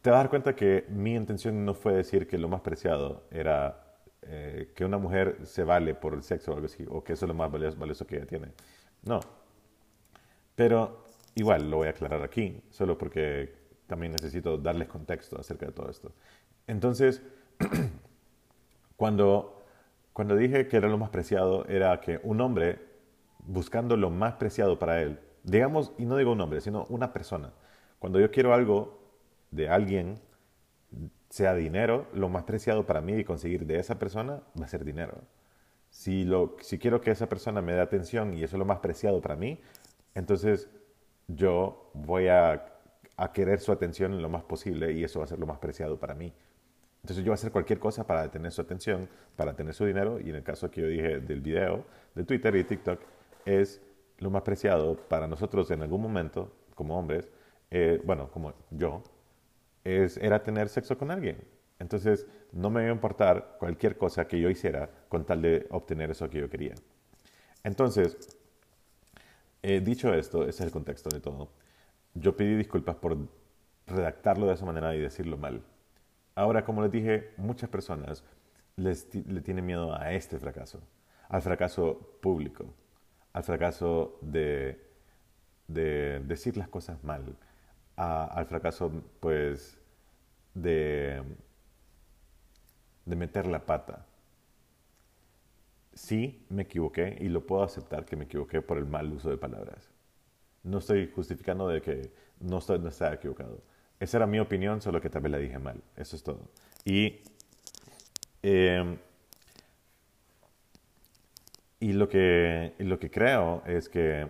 te 0.00 0.10
vas 0.10 0.16
a 0.16 0.22
dar 0.22 0.30
cuenta 0.30 0.56
que 0.56 0.86
mi 0.88 1.14
intención 1.14 1.64
no 1.64 1.74
fue 1.74 1.92
decir 1.92 2.26
que 2.26 2.38
lo 2.38 2.48
más 2.48 2.62
preciado 2.62 3.24
era 3.30 3.91
eh, 4.22 4.72
que 4.74 4.84
una 4.84 4.98
mujer 4.98 5.38
se 5.44 5.64
vale 5.64 5.94
por 5.94 6.14
el 6.14 6.22
sexo 6.22 6.52
o 6.52 6.54
algo 6.54 6.66
así, 6.66 6.84
o 6.88 7.02
que 7.02 7.14
eso 7.14 7.24
es 7.26 7.28
lo 7.28 7.34
más 7.34 7.50
valioso, 7.50 7.76
valioso 7.78 8.06
que 8.06 8.16
ella 8.16 8.26
tiene. 8.26 8.48
No. 9.02 9.20
Pero 10.54 11.04
igual 11.34 11.70
lo 11.70 11.78
voy 11.78 11.88
a 11.88 11.90
aclarar 11.90 12.22
aquí, 12.22 12.62
solo 12.70 12.96
porque 12.96 13.54
también 13.86 14.12
necesito 14.12 14.58
darles 14.58 14.88
contexto 14.88 15.38
acerca 15.38 15.66
de 15.66 15.72
todo 15.72 15.90
esto. 15.90 16.12
Entonces, 16.66 17.22
cuando, 18.96 19.64
cuando 20.12 20.36
dije 20.36 20.68
que 20.68 20.76
era 20.76 20.88
lo 20.88 20.98
más 20.98 21.10
preciado, 21.10 21.66
era 21.66 22.00
que 22.00 22.20
un 22.22 22.40
hombre, 22.40 22.78
buscando 23.40 23.96
lo 23.96 24.10
más 24.10 24.34
preciado 24.34 24.78
para 24.78 25.02
él, 25.02 25.18
digamos, 25.42 25.92
y 25.98 26.04
no 26.04 26.16
digo 26.16 26.32
un 26.32 26.40
hombre, 26.40 26.60
sino 26.60 26.84
una 26.88 27.12
persona, 27.12 27.52
cuando 27.98 28.20
yo 28.20 28.30
quiero 28.30 28.54
algo 28.54 29.00
de 29.50 29.68
alguien, 29.68 30.20
sea 31.32 31.54
dinero, 31.54 32.06
lo 32.12 32.28
más 32.28 32.42
preciado 32.42 32.84
para 32.84 33.00
mí 33.00 33.14
y 33.14 33.24
conseguir 33.24 33.64
de 33.64 33.78
esa 33.78 33.98
persona 33.98 34.42
va 34.60 34.66
a 34.66 34.68
ser 34.68 34.84
dinero. 34.84 35.14
Si, 35.88 36.24
lo, 36.24 36.56
si 36.60 36.78
quiero 36.78 37.00
que 37.00 37.10
esa 37.10 37.26
persona 37.26 37.62
me 37.62 37.72
dé 37.72 37.80
atención 37.80 38.34
y 38.34 38.44
eso 38.44 38.56
es 38.56 38.58
lo 38.58 38.66
más 38.66 38.80
preciado 38.80 39.22
para 39.22 39.34
mí, 39.34 39.58
entonces 40.14 40.68
yo 41.28 41.90
voy 41.94 42.28
a, 42.28 42.68
querer 43.32 43.60
su 43.60 43.72
atención 43.72 44.12
en 44.12 44.20
lo 44.20 44.28
más 44.28 44.42
posible 44.42 44.92
y 44.92 45.04
eso 45.04 45.20
va 45.20 45.24
a 45.24 45.28
ser 45.28 45.38
lo 45.38 45.46
más 45.46 45.56
preciado 45.56 45.98
para 45.98 46.14
mí. 46.14 46.34
Entonces 47.02 47.24
yo 47.24 47.30
voy 47.30 47.32
a 47.32 47.40
hacer 47.40 47.50
cualquier 47.50 47.78
cosa 47.78 48.06
para 48.06 48.30
tener 48.30 48.52
su 48.52 48.60
atención, 48.60 49.08
para 49.34 49.56
tener 49.56 49.72
su 49.72 49.86
dinero, 49.86 50.20
y 50.20 50.28
en 50.28 50.36
el 50.36 50.42
caso 50.42 50.70
que 50.70 50.82
yo 50.82 50.86
dije 50.86 51.20
del 51.20 51.40
video, 51.40 51.86
de 52.14 52.24
Twitter 52.24 52.54
y 52.56 52.64
TikTok, 52.64 53.00
es 53.46 53.80
lo 54.18 54.28
más 54.28 54.42
preciado 54.42 54.98
para 55.08 55.26
nosotros 55.26 55.70
en 55.70 55.80
algún 55.80 56.02
momento, 56.02 56.52
como 56.74 56.98
hombres, 56.98 57.30
eh, 57.70 58.02
bueno, 58.04 58.28
como 58.30 58.52
yo, 58.70 59.02
es, 59.84 60.16
era 60.16 60.42
tener 60.42 60.68
sexo 60.68 60.96
con 60.98 61.10
alguien. 61.10 61.36
Entonces 61.78 62.26
no 62.52 62.70
me 62.70 62.82
iba 62.82 62.90
a 62.90 62.94
importar 62.94 63.56
cualquier 63.58 63.96
cosa 63.96 64.26
que 64.28 64.40
yo 64.40 64.48
hiciera 64.50 64.88
con 65.08 65.24
tal 65.24 65.42
de 65.42 65.66
obtener 65.70 66.10
eso 66.10 66.28
que 66.30 66.40
yo 66.40 66.48
quería. 66.48 66.74
Entonces, 67.64 68.16
eh, 69.62 69.80
dicho 69.80 70.12
esto, 70.14 70.42
ese 70.42 70.50
es 70.50 70.60
el 70.60 70.70
contexto 70.70 71.08
de 71.10 71.20
todo. 71.20 71.48
Yo 72.14 72.36
pedí 72.36 72.56
disculpas 72.56 72.96
por 72.96 73.16
redactarlo 73.86 74.46
de 74.46 74.54
esa 74.54 74.64
manera 74.64 74.94
y 74.94 75.00
decirlo 75.00 75.36
mal. 75.36 75.62
Ahora, 76.34 76.64
como 76.64 76.82
les 76.82 76.90
dije, 76.90 77.30
muchas 77.36 77.68
personas 77.68 78.24
les 78.76 79.14
le 79.14 79.40
tienen 79.42 79.66
miedo 79.66 79.94
a 79.94 80.12
este 80.12 80.38
fracaso, 80.38 80.80
al 81.28 81.42
fracaso 81.42 82.18
público, 82.20 82.66
al 83.32 83.44
fracaso 83.44 84.18
de, 84.22 84.80
de 85.68 86.20
decir 86.20 86.56
las 86.56 86.68
cosas 86.68 87.02
mal, 87.04 87.36
al 87.96 88.46
fracaso, 88.46 88.90
pues, 89.20 89.78
de, 90.54 91.22
de 93.04 93.16
meter 93.16 93.46
la 93.46 93.64
pata. 93.64 94.06
Sí, 95.94 96.46
me 96.48 96.62
equivoqué 96.62 97.18
y 97.20 97.28
lo 97.28 97.46
puedo 97.46 97.62
aceptar 97.62 98.04
que 98.04 98.16
me 98.16 98.24
equivoqué 98.24 98.62
por 98.62 98.78
el 98.78 98.86
mal 98.86 99.12
uso 99.12 99.28
de 99.30 99.36
palabras. 99.36 99.90
No 100.62 100.78
estoy 100.78 101.10
justificando 101.14 101.68
de 101.68 101.82
que 101.82 102.12
no, 102.40 102.58
estoy, 102.58 102.78
no 102.78 102.88
estaba 102.88 103.14
equivocado. 103.14 103.60
Esa 104.00 104.18
era 104.18 104.26
mi 104.26 104.40
opinión, 104.40 104.80
solo 104.80 105.00
que 105.00 105.10
tal 105.10 105.22
vez 105.22 105.32
la 105.32 105.38
dije 105.38 105.58
mal. 105.58 105.82
Eso 105.96 106.16
es 106.16 106.22
todo. 106.22 106.48
Y, 106.84 107.20
em, 108.42 108.96
y, 111.78 111.92
lo, 111.92 112.08
que, 112.08 112.74
lo 112.78 112.98
que 112.98 113.10
creo 113.10 113.62
es 113.66 113.88
que 113.88 114.28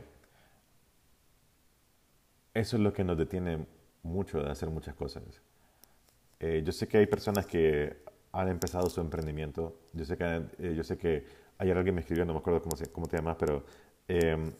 eso 2.54 2.76
es 2.76 2.82
lo 2.82 2.92
que 2.92 3.04
nos 3.04 3.16
detiene 3.16 3.66
mucho 4.02 4.42
de 4.42 4.50
hacer 4.50 4.70
muchas 4.70 4.94
cosas. 4.94 5.22
Eh, 6.40 6.62
yo 6.64 6.72
sé 6.72 6.88
que 6.88 6.98
hay 6.98 7.06
personas 7.06 7.46
que 7.46 8.02
han 8.32 8.48
empezado 8.48 8.88
su 8.90 9.00
emprendimiento. 9.00 9.76
Yo 9.92 10.04
sé 10.04 10.16
que, 10.16 10.24
eh, 10.58 10.74
yo 10.74 10.82
sé 10.82 10.98
que 10.98 11.24
ayer 11.58 11.76
alguien 11.76 11.94
me 11.94 12.00
escribió, 12.00 12.24
no 12.24 12.32
me 12.32 12.40
acuerdo 12.40 12.62
cómo, 12.62 12.76
cómo 12.92 13.06
te 13.06 13.16
llamas, 13.16 13.36
pero 13.38 13.64
em, 14.08 14.52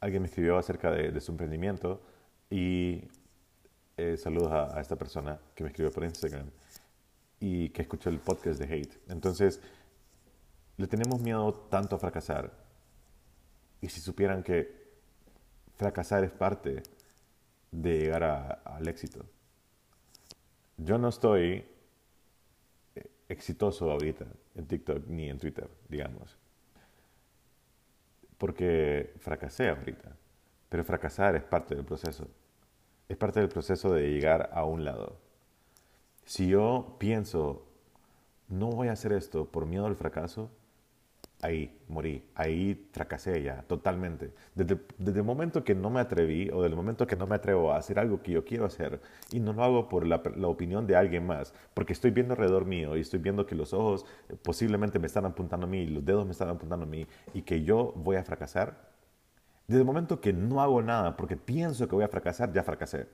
alguien 0.00 0.22
me 0.22 0.28
escribió 0.28 0.56
acerca 0.56 0.90
de, 0.90 1.10
de 1.12 1.20
su 1.20 1.32
emprendimiento 1.32 2.00
y 2.50 3.08
eh, 3.96 4.16
saludos 4.16 4.50
a, 4.52 4.80
esta 4.80 4.96
persona 4.96 5.38
que 5.54 5.62
me 5.62 5.70
escribió 5.70 5.92
por 5.92 6.04
Instagram 6.04 6.50
y 7.40 7.68
que 7.70 7.82
escuchó 7.82 8.08
el 8.08 8.18
podcast 8.18 8.58
de 8.58 8.74
Hate. 8.74 8.98
Entonces, 9.08 9.60
le 10.76 10.86
tenemos 10.86 11.20
miedo 11.20 11.52
tanto 11.70 11.96
a 11.96 11.98
fracasar. 11.98 12.50
Y 13.80 13.88
si 13.88 14.00
supieran 14.00 14.42
que 14.42 14.82
fracasar 15.76 16.24
es 16.24 16.30
parte 16.30 16.82
de 17.72 17.98
llegar 17.98 18.62
al 18.64 18.86
éxito. 18.86 19.26
Yo 20.76 20.98
no 20.98 21.08
estoy 21.08 21.64
eh, 22.94 23.10
exitoso 23.28 23.90
ahorita 23.90 24.26
en 24.54 24.66
TikTok 24.66 25.08
ni 25.08 25.28
en 25.28 25.38
Twitter, 25.38 25.68
digamos. 25.88 26.38
Porque 28.38 29.14
fracasé 29.18 29.70
ahorita. 29.70 30.16
Pero 30.68 30.84
fracasar 30.84 31.34
es 31.34 31.42
parte 31.42 31.74
del 31.74 31.84
proceso 31.84 32.28
es 33.12 33.18
parte 33.18 33.40
del 33.40 33.50
proceso 33.50 33.92
de 33.92 34.10
llegar 34.10 34.50
a 34.54 34.64
un 34.64 34.84
lado. 34.84 35.18
Si 36.24 36.48
yo 36.48 36.96
pienso, 36.98 37.66
no 38.48 38.70
voy 38.70 38.88
a 38.88 38.92
hacer 38.92 39.12
esto 39.12 39.44
por 39.44 39.66
miedo 39.66 39.86
al 39.86 39.96
fracaso, 39.96 40.50
ahí 41.42 41.76
morí, 41.88 42.24
ahí 42.36 42.88
fracasé 42.92 43.42
ya, 43.42 43.62
totalmente. 43.62 44.32
Desde, 44.54 44.78
el 45.20 45.24
momento 45.24 45.64
que 45.64 45.74
no 45.74 45.90
me 45.90 46.00
atreví 46.00 46.48
o 46.50 46.62
del 46.62 46.76
momento 46.76 47.06
que 47.06 47.16
no 47.16 47.26
me 47.26 47.34
atrevo 47.34 47.72
a 47.72 47.78
hacer 47.78 47.98
algo 47.98 48.22
que 48.22 48.30
yo 48.32 48.44
quiero 48.44 48.64
hacer 48.64 49.00
y 49.32 49.40
no 49.40 49.52
lo 49.52 49.64
hago 49.64 49.88
por 49.88 50.06
la, 50.06 50.22
opinión 50.48 50.86
de 50.86 50.96
alguien 50.96 51.26
más, 51.26 51.52
porque 51.74 51.92
estoy 51.92 52.12
viendo 52.12 52.34
alrededor 52.34 52.64
mío 52.64 52.96
y 52.96 53.00
estoy 53.00 53.18
viendo 53.18 53.44
que 53.44 53.56
los 53.56 53.74
ojos 53.74 54.06
posiblemente 54.42 54.98
me 55.00 55.06
están 55.08 55.26
apuntando 55.26 55.66
a 55.66 55.68
mí, 55.68 55.86
los 55.86 56.04
dedos 56.04 56.24
me 56.24 56.32
están 56.32 56.48
apuntando 56.48 56.84
a 56.84 56.88
mí 56.88 57.06
y 57.34 57.42
que 57.42 57.64
yo 57.64 57.92
voy 57.96 58.16
a 58.16 58.22
fracasar, 58.24 58.92
desde 59.66 59.80
el 59.80 59.86
momento 59.86 60.20
que 60.20 60.32
no 60.32 60.62
hago 60.62 60.80
nada 60.80 61.16
porque 61.16 61.36
pienso 61.36 61.88
que 61.88 61.94
voy 61.96 62.04
a 62.04 62.08
fracasar, 62.08 62.52
ya 62.52 62.62
fracasé. 62.62 63.06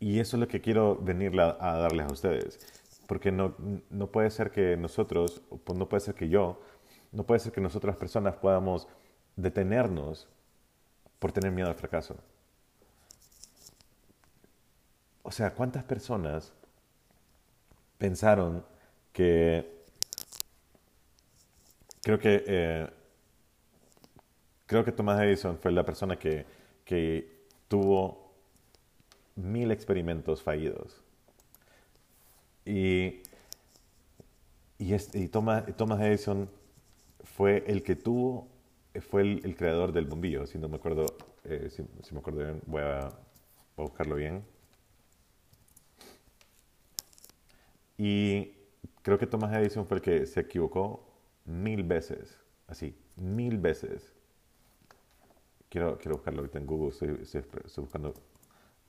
Y 0.00 0.20
eso 0.20 0.36
es 0.36 0.40
lo 0.40 0.48
que 0.48 0.60
quiero 0.60 0.96
venir 0.96 1.38
a, 1.40 1.76
darles 1.78 2.06
a 2.06 2.12
ustedes. 2.12 2.85
Porque 3.06 3.30
no, 3.30 3.54
no 3.90 4.10
puede 4.10 4.30
ser 4.30 4.50
que 4.50 4.76
nosotros, 4.76 5.42
pues 5.64 5.78
no 5.78 5.88
puede 5.88 6.00
ser 6.00 6.14
que 6.14 6.28
yo, 6.28 6.60
no 7.12 7.24
puede 7.24 7.40
ser 7.40 7.52
que 7.52 7.60
nosotras 7.60 7.96
personas 7.96 8.36
podamos 8.36 8.88
detenernos 9.36 10.28
por 11.18 11.32
tener 11.32 11.52
miedo 11.52 11.68
al 11.68 11.74
fracaso. 11.74 12.16
O 15.22 15.30
sea, 15.30 15.54
¿cuántas 15.54 15.84
personas 15.84 16.52
pensaron 17.98 18.64
que 19.12 19.76
Creo 22.06 22.20
que, 22.20 22.44
eh, 22.46 22.86
creo 24.66 24.84
que 24.84 24.92
Thomas 24.92 25.20
Edison 25.20 25.58
fue 25.58 25.72
la 25.72 25.84
persona 25.84 26.16
que, 26.16 26.46
que 26.84 27.46
tuvo 27.66 28.32
mil 29.34 29.72
experimentos 29.72 30.40
fallidos. 30.40 31.02
Y, 32.66 33.22
y, 34.78 34.94
y 35.14 35.28
Thomas, 35.28 35.64
Thomas, 35.76 36.00
Edison 36.00 36.50
fue 37.22 37.64
el 37.66 37.82
que 37.82 37.96
tuvo, 37.96 38.48
fue 39.00 39.22
el, 39.22 39.56
creador 39.56 39.92
del 39.92 40.06
bombillo, 40.06 40.46
si 40.46 40.58
no 40.58 40.68
me 40.68 40.76
acuerdo, 40.76 41.06
eh, 41.44 41.70
si, 41.70 42.12
me 42.12 42.18
acuerdo 42.20 42.40
bien, 42.40 42.60
voy 42.66 42.82
a, 42.82 43.08
voy 43.76 43.86
a 43.86 43.88
buscarlo 43.88 44.16
bien. 44.16 44.44
Y 47.98 48.52
creo 49.02 49.18
que 49.18 49.26
Thomas 49.26 49.54
Edison 49.54 49.86
fue 49.86 49.98
el 49.98 50.02
que 50.02 50.26
se 50.26 50.40
equivocó 50.40 51.06
mil 51.44 51.82
veces, 51.84 52.38
así, 52.66 52.96
mil 53.16 53.58
veces. 53.58 54.12
Quiero, 55.68 55.98
quiero 55.98 56.16
buscarlo 56.16 56.40
ahorita 56.40 56.58
en 56.58 56.66
Google, 56.66 56.90
estoy, 56.90 57.20
estoy, 57.22 57.42
buscando, 57.82 58.14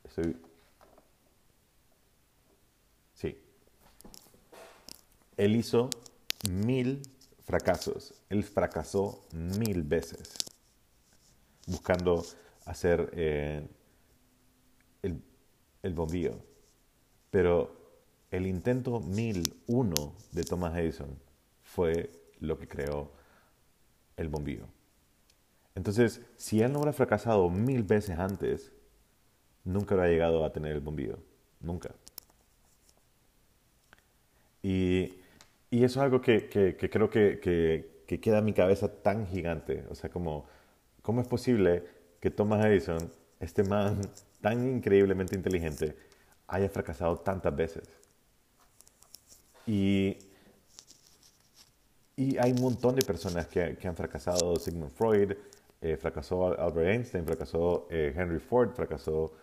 estoy, 0.04 0.36
sí. 3.14 3.38
Él 5.38 5.56
hizo 5.56 5.90
mil 6.50 7.02
fracasos, 7.46 8.14
él 8.30 8.44
fracasó 8.44 9.26
mil 9.32 9.84
veces 9.84 10.34
buscando 11.68 12.26
hacer 12.66 13.10
eh, 13.14 13.68
el, 15.04 15.22
el 15.84 15.94
bombillo. 15.94 16.40
Pero 17.30 17.78
el 18.32 18.48
intento 18.48 19.00
mil 19.00 19.56
uno 19.68 20.16
de 20.32 20.44
Thomas 20.44 20.76
Edison 20.78 21.18
fue 21.64 22.10
lo 22.40 22.58
que 22.58 22.68
creó 22.68 23.12
el 24.16 24.30
bombillo. 24.30 24.66
Entonces, 25.76 26.22
si 26.38 26.62
él 26.62 26.72
no 26.72 26.80
hubiera 26.80 26.94
fracasado 26.94 27.50
mil 27.50 27.84
veces 27.84 28.18
antes, 28.18 28.72
nunca 29.64 29.94
hubiera 29.94 30.10
llegado 30.10 30.44
a 30.44 30.52
tener 30.52 30.72
el 30.72 30.80
bombillo. 30.80 31.20
Nunca. 31.60 31.92
Y, 34.64 35.14
y 35.70 35.84
eso 35.84 36.00
es 36.00 36.04
algo 36.04 36.22
que, 36.22 36.48
que, 36.50 36.90
creo 36.90 37.10
que, 37.10 37.40
que, 37.40 38.20
queda 38.20 38.40
en 38.40 38.46
mi 38.46 38.54
cabeza 38.54 38.88
tan 39.02 39.28
gigante. 39.28 39.86
O 39.90 39.96
sea, 39.96 40.10
como, 40.10 40.48
¿cómo 41.02 41.22
es 41.22 41.28
posible 41.28 41.84
que 42.20 42.32
Thomas 42.32 42.66
Edison, 42.66 43.12
este 43.40 43.64
man 43.64 44.02
tan 44.42 44.68
increíblemente 44.68 45.36
inteligente, 45.36 45.96
haya 46.48 46.70
fracasado 46.70 47.18
tantas 47.18 47.56
veces? 47.56 47.90
Y 49.66 50.18
y 52.18 52.36
hay 52.40 52.52
un 52.52 52.62
montón 52.62 52.96
de 52.96 53.04
personas 53.06 53.48
que, 53.48 53.78
han 53.84 53.96
fracasado. 53.96 54.56
Sigmund 54.56 54.92
Freud, 54.92 55.34
eh, 55.82 55.98
fracasó 55.98 56.48
Albert 56.60 56.90
Einstein, 56.90 57.26
fracasó 57.26 57.88
eh, 57.90 58.14
Henry 58.16 58.40
Ford, 58.40 58.72
fracasó... 58.74 59.34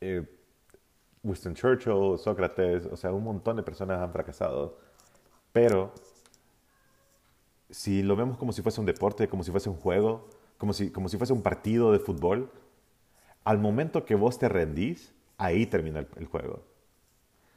Eh, 0.00 0.24
Winston 1.22 1.54
Churchill, 1.54 2.18
Sócrates, 2.18 2.86
o 2.86 2.96
sea, 2.96 3.12
un 3.12 3.24
montón 3.24 3.56
de 3.56 3.62
personas 3.62 4.00
han 4.00 4.10
fracasado. 4.10 4.78
Pero 5.52 5.92
si 7.70 8.02
lo 8.02 8.16
vemos 8.16 8.36
como 8.36 8.52
si 8.52 8.62
fuese 8.62 8.80
un 8.80 8.86
deporte, 8.86 9.28
como 9.28 9.44
si 9.44 9.50
fuese 9.50 9.68
un 9.68 9.76
juego, 9.76 10.28
como 10.58 10.72
si, 10.72 10.90
como 10.90 11.08
si 11.08 11.16
fuese 11.16 11.32
un 11.32 11.42
partido 11.42 11.92
de 11.92 11.98
fútbol, 11.98 12.50
al 13.44 13.58
momento 13.58 14.04
que 14.04 14.14
vos 14.14 14.38
te 14.38 14.48
rendís, 14.48 15.14
ahí 15.38 15.66
termina 15.66 16.00
el, 16.16 16.26
juego. 16.26 16.62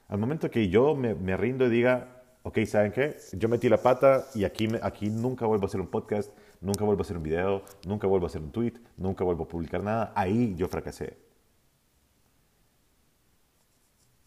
Al 0.07 0.17
momento 0.17 0.49
que 0.49 0.69
yo 0.69 0.95
me, 0.95 1.13
me, 1.13 1.35
rindo 1.35 1.65
y 1.65 1.69
diga, 1.69 2.23
ok, 2.43 2.59
¿saben 2.65 2.91
qué? 2.91 3.17
Yo 3.33 3.49
metí 3.49 3.67
la 3.69 3.81
pata 3.81 4.25
y 4.33 4.45
aquí, 4.45 4.69
aquí 4.81 5.09
nunca 5.09 5.45
vuelvo 5.45 5.65
a 5.65 5.67
hacer 5.67 5.81
un 5.81 5.87
podcast, 5.87 6.31
nunca 6.61 6.85
vuelvo 6.85 7.01
a 7.01 7.03
hacer 7.03 7.17
un 7.17 7.23
video, 7.23 7.63
nunca 7.85 8.07
vuelvo 8.07 8.25
a 8.25 8.29
hacer 8.29 8.41
un 8.41 8.51
tweet, 8.51 8.73
nunca 8.97 9.23
vuelvo 9.23 9.43
a 9.43 9.47
publicar 9.47 9.83
nada, 9.83 10.13
ahí 10.15 10.55
yo 10.55 10.67
fracasé. 10.67 11.17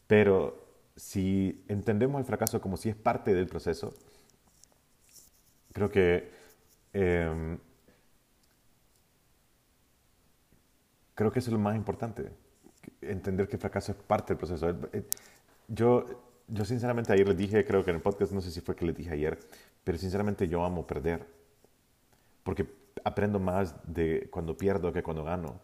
Pero 0.06 0.65
si 0.96 1.64
entendemos 1.68 2.18
el 2.18 2.24
fracaso 2.24 2.60
como 2.60 2.76
si 2.76 2.88
es 2.88 2.96
parte 2.96 3.34
del 3.34 3.46
proceso, 3.46 3.92
creo 5.72 5.90
que 5.90 6.30
em, 6.92 7.58
creo 11.14 11.32
que 11.32 11.40
eso 11.40 11.50
es 11.50 11.52
lo 11.52 11.58
más 11.58 11.74
importante, 11.76 12.30
entender 13.00 13.48
que 13.48 13.56
el 13.56 13.60
fracaso 13.60 13.92
es 13.92 13.98
parte 13.98 14.34
del 14.34 14.38
proceso. 14.38 14.72
Yo, 15.66 16.06
yo 16.46 16.64
sinceramente 16.64 17.12
ayer 17.12 17.26
les 17.26 17.36
dije, 17.36 17.64
creo 17.64 17.84
que 17.84 17.90
en 17.90 17.96
el 17.96 18.02
podcast, 18.02 18.32
no 18.32 18.40
sé 18.40 18.50
si 18.52 18.60
fue 18.60 18.76
que 18.76 18.86
les 18.86 18.96
dije 18.96 19.10
ayer, 19.10 19.38
pero 19.82 19.98
sinceramente 19.98 20.46
yo 20.46 20.64
amo 20.64 20.86
perder, 20.86 21.26
porque 22.44 22.66
aprendo 23.02 23.40
más 23.40 23.74
de 23.86 24.28
cuando 24.30 24.56
pierdo 24.56 24.92
que 24.92 25.02
cuando 25.02 25.24
gano. 25.24 25.58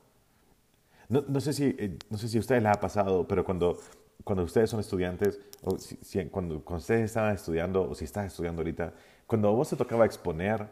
No, 1.09 1.23
no 1.29 1.41
sé, 1.41 1.53
si, 1.53 1.65
eh, 1.79 1.99
no 2.09 2.17
sé 2.17 2.29
si 2.29 2.39
a 2.39 2.41
ustedes 2.41 2.63
les 2.63 2.73
ha 2.73 2.81
pasado, 2.81 3.29
pero 3.29 3.45
cuando 3.45 3.79
cuando 4.25 4.45
ustedes 4.45 4.71
son 4.71 4.81
estudiantes, 4.81 5.41
o 5.63 5.79
si, 5.79 5.97
cuando, 6.27 6.65
cuando, 6.65 6.81
ustedes 6.81 7.05
estaban 7.05 7.35
estudiando, 7.35 7.89
o 7.89 7.95
si 7.95 8.05
estás 8.05 8.27
estudiando 8.27 8.61
ahorita, 8.61 8.93
cuando 9.27 9.49
a 9.49 9.53
vos 9.53 9.71
te 9.71 9.77
tocaba 9.77 10.07
exponer 10.07 10.67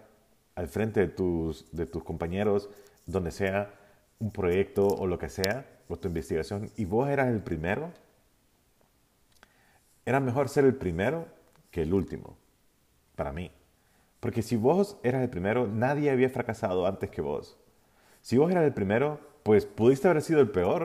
al 0.55 0.69
frente 0.69 1.01
de 1.01 1.09
tus, 1.09 1.71
de 1.73 1.87
tus 1.87 2.05
compañeros, 2.05 2.69
donde 3.07 3.31
sea, 3.31 3.75
un 4.19 4.31
proyecto 4.31 4.87
o 4.87 5.07
lo 5.07 5.19
que 5.19 5.29
sea, 5.29 5.67
o 5.89 5.97
tu 5.97 6.09
investigación, 6.09 6.71
y 6.77 6.85
vos 6.85 7.09
eras 7.09 7.29
el 7.29 7.41
primero, 7.41 7.91
era 10.05 10.21
mejor 10.21 10.49
ser 10.49 10.65
el 10.65 10.75
primero 10.75 11.27
que 11.71 11.83
el 11.83 11.95
último, 11.95 12.37
para 13.17 13.33
mí. 13.33 13.51
Porque 14.21 14.43
si 14.43 14.57
vos 14.57 14.99
eras 15.03 15.23
el 15.23 15.31
primero, 15.31 15.67
nadie 15.67 16.11
había 16.11 16.29
fracasado 16.29 16.87
antes 16.87 17.11
que 17.11 17.23
vos. 17.23 17.57
Si 18.21 18.37
vos 18.37 18.51
eras 18.51 18.65
el 18.65 18.75
primero, 18.75 19.19
pues 19.43 19.65
pudiste 19.65 20.09
haber 20.09 20.23
sido 20.23 20.41
el 20.41 20.51
peor, 20.51 20.85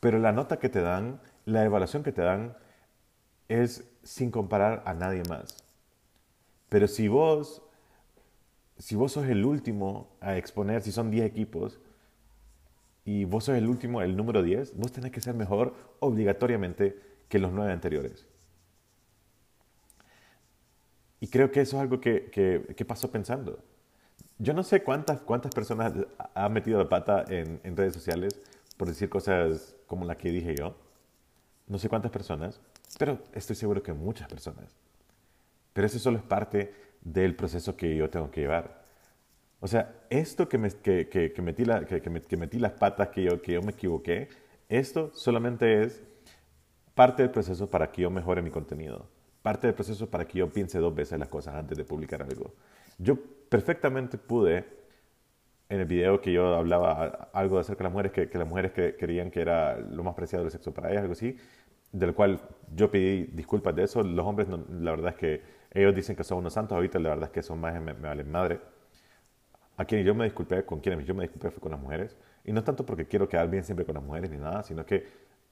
pero 0.00 0.18
la 0.18 0.32
nota 0.32 0.58
que 0.58 0.68
te 0.68 0.82
dan 0.82 1.20
la 1.46 1.64
evaluación 1.64 2.02
que 2.02 2.12
te 2.12 2.22
dan 2.22 2.54
es 3.48 3.88
sin 4.02 4.30
comparar 4.30 4.82
a 4.84 4.92
nadie 4.92 5.22
más. 5.28 5.56
Pero 6.68 6.88
si 6.88 7.08
vos, 7.08 7.62
si 8.76 8.96
vos 8.96 9.12
sos 9.12 9.26
el 9.26 9.44
último 9.44 10.16
a 10.20 10.36
exponer, 10.36 10.82
si 10.82 10.92
son 10.92 11.10
10 11.10 11.24
equipos, 11.24 11.80
y 13.04 13.24
vos 13.24 13.44
sos 13.44 13.56
el 13.56 13.68
último, 13.68 14.02
el 14.02 14.16
número 14.16 14.42
10, 14.42 14.76
vos 14.76 14.90
tenés 14.90 15.12
que 15.12 15.20
ser 15.20 15.34
mejor 15.34 15.74
obligatoriamente 16.00 17.00
que 17.28 17.38
los 17.38 17.52
nueve 17.52 17.72
anteriores. 17.72 18.26
Y 21.20 21.28
creo 21.28 21.52
que 21.52 21.60
eso 21.60 21.76
es 21.76 21.82
algo 21.82 22.00
que, 22.00 22.28
que, 22.30 22.84
pasó 22.84 23.10
pensando. 23.10 23.62
Yo 24.38 24.52
no 24.52 24.64
sé 24.64 24.82
cuántas, 24.82 25.20
cuántas 25.20 25.52
personas 25.54 25.92
han 26.34 26.52
metido 26.52 26.78
la 26.78 26.88
pata 26.88 27.24
en, 27.28 27.60
en 27.62 27.76
redes 27.76 27.94
sociales 27.94 28.40
por 28.76 28.88
decir 28.88 29.08
cosas 29.08 29.76
como 29.86 30.04
la 30.04 30.18
que 30.18 30.30
dije 30.30 30.54
yo 30.56 30.76
no 31.66 31.78
sé 31.78 31.88
cuántas 31.88 32.10
personas, 32.10 32.60
pero 32.98 33.18
estoy 33.32 33.56
seguro 33.56 33.82
que 33.82 33.92
muchas 33.92 34.28
personas. 34.28 34.76
Pero 35.72 35.86
eso 35.86 35.98
solo 35.98 36.18
es 36.18 36.24
parte 36.24 36.72
del 37.02 37.36
proceso 37.36 37.76
que 37.76 37.94
yo 37.94 38.08
tengo 38.08 38.30
que 38.30 38.40
llevar. 38.40 38.84
O 39.60 39.68
sea, 39.68 39.94
esto 40.10 40.48
que, 40.48 40.58
me, 40.58 40.70
que, 40.70 41.32
metí, 41.42 41.64
la, 41.64 41.84
que, 41.84 42.36
metí 42.36 42.58
las 42.58 42.72
patas, 42.72 43.08
que 43.08 43.22
yo, 43.22 43.40
que 43.42 43.52
yo 43.54 43.62
me 43.62 43.72
equivoqué, 43.72 44.28
esto 44.68 45.10
solamente 45.14 45.82
es 45.82 46.02
parte 46.94 47.22
del 47.22 47.30
proceso 47.30 47.68
para 47.68 47.90
que 47.90 48.02
yo 48.02 48.10
mejore 48.10 48.42
mi 48.42 48.50
contenido. 48.50 49.08
Parte 49.42 49.66
del 49.66 49.74
proceso 49.74 50.10
para 50.10 50.26
que 50.26 50.38
yo 50.38 50.52
piense 50.52 50.78
dos 50.78 50.94
veces 50.94 51.18
las 51.18 51.28
cosas 51.28 51.54
antes 51.54 51.76
de 51.76 51.84
publicar 51.84 52.22
algo. 52.22 52.54
Yo 52.98 53.16
perfectamente 53.48 54.18
pude, 54.18 54.64
en 55.68 55.80
el 55.80 55.86
video 55.86 56.20
que 56.20 56.32
yo 56.32 56.54
hablaba 56.54 57.28
algo 57.32 57.58
acerca 57.58 57.78
de 57.78 57.84
las 57.84 57.92
mujeres, 57.92 58.12
que, 58.12 58.28
que 58.28 58.38
las 58.38 58.48
mujeres 58.48 58.72
que 58.72 58.96
querían 58.96 59.30
que 59.30 59.40
era 59.40 59.78
lo 59.78 60.04
más 60.04 60.14
preciado 60.14 60.44
del 60.44 60.52
sexo 60.52 60.72
para 60.72 60.90
ellas, 60.90 61.02
algo 61.02 61.12
así, 61.12 61.36
del 61.92 62.14
cual 62.14 62.40
yo 62.74 62.90
pedí 62.90 63.24
disculpas 63.24 63.74
de 63.74 63.84
eso. 63.84 64.02
Los 64.02 64.26
hombres, 64.26 64.48
la 64.48 64.90
verdad 64.92 65.10
es 65.10 65.16
que 65.16 65.42
ellos 65.72 65.94
dicen 65.94 66.16
que 66.16 66.24
son 66.24 66.38
unos 66.38 66.52
santos, 66.52 66.74
ahorita 66.76 66.98
la 66.98 67.10
verdad 67.10 67.24
es 67.26 67.32
que 67.32 67.42
son 67.42 67.60
más, 67.60 67.80
me, 67.80 67.92
valen 67.92 68.30
madre. 68.30 68.60
A 69.76 69.84
quienes 69.84 70.06
yo 70.06 70.14
me 70.14 70.24
disculpé, 70.24 70.64
con 70.64 70.80
quienes 70.80 71.04
yo 71.06 71.14
me 71.14 71.24
disculpé 71.24 71.50
fue 71.50 71.60
con 71.60 71.72
las 71.72 71.80
mujeres. 71.80 72.16
Y 72.44 72.52
no 72.52 72.62
tanto 72.64 72.86
porque 72.86 73.06
quiero 73.06 73.28
quedar 73.28 73.48
bien 73.50 73.64
siempre 73.64 73.84
con 73.84 73.94
las 73.94 74.04
mujeres 74.04 74.30
ni 74.30 74.38
nada, 74.38 74.62
sino 74.62 74.86
que 74.86 75.06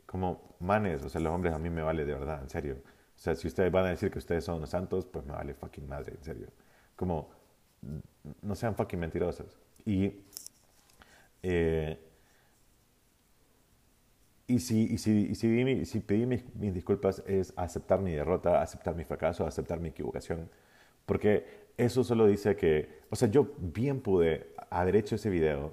como 0.07 0.57
manes, 0.61 1.05
o 1.05 1.09
sea, 1.09 1.21
los 1.21 1.33
hombres 1.33 1.53
a 1.53 1.59
mí 1.59 1.69
me 1.71 1.83
vale 1.83 2.05
de 2.05 2.15
verdad, 2.15 2.41
en 2.43 2.49
serio. 2.49 2.77
O 3.17 3.19
sea, 3.19 3.35
si 3.35 3.49
ustedes 3.49 3.71
van 3.71 3.87
a 3.87 3.89
decir 3.91 4.11
que 4.11 4.19
ustedes 4.19 4.45
son 4.45 4.57
unos 4.57 4.71
santos, 4.71 5.07
pues 5.07 5.25
me 5.25 5.33
vale 5.33 5.55
fucking 5.55 5.89
madre, 5.89 6.15
en 6.17 6.25
serio. 6.25 6.49
Como, 6.97 7.31
no 8.43 8.55
sean 8.55 8.75
fucking 8.77 8.99
mentirosos. 8.99 9.59
Y 9.87 10.13
eh, 11.43 11.99
y 14.47 14.59
si, 14.59 14.85
y 14.85 14.99
si, 14.99 15.11
y 15.31 15.35
si, 15.35 15.85
si 15.87 16.01
pedí 16.01 16.27
mis, 16.27 16.45
mis, 16.55 16.75
disculpas 16.75 17.23
es 17.27 17.53
aceptar 17.57 18.01
mi 18.01 18.13
derrota, 18.13 18.61
aceptar 18.61 18.95
mi 18.95 19.05
fracaso, 19.05 19.47
aceptar 19.47 19.81
mi 19.81 19.89
equivocación. 19.89 20.51
Porque 21.07 21.47
eso 21.79 22.05
solo 22.05 22.27
dice 22.27 22.57
que, 22.57 23.01
o 23.11 23.17
sea, 23.17 23.29
yo 23.29 23.49
bien 23.59 24.01
pude 24.01 24.55
haber 24.71 24.97
hecho 24.97 25.17
ese 25.17 25.31
video 25.31 25.73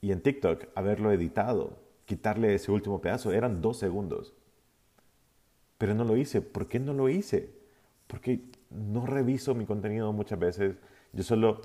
y 0.00 0.12
en 0.12 0.22
TikTok 0.22 0.66
haberlo 0.74 1.12
editado, 1.12 1.78
quitarle 2.06 2.54
ese 2.54 2.70
último 2.72 3.00
pedazo, 3.00 3.32
eran 3.32 3.60
dos 3.60 3.78
segundos. 3.78 4.34
Pero 5.78 5.94
no 5.94 6.04
lo 6.04 6.16
hice. 6.16 6.40
¿Por 6.42 6.68
qué 6.68 6.80
no 6.80 6.92
lo 6.94 7.08
hice? 7.08 7.50
Porque 8.06 8.40
no 8.70 9.06
reviso 9.06 9.54
mi 9.54 9.66
contenido 9.66 10.12
muchas 10.12 10.38
veces. 10.38 10.76
Yo 11.12 11.22
solo, 11.22 11.60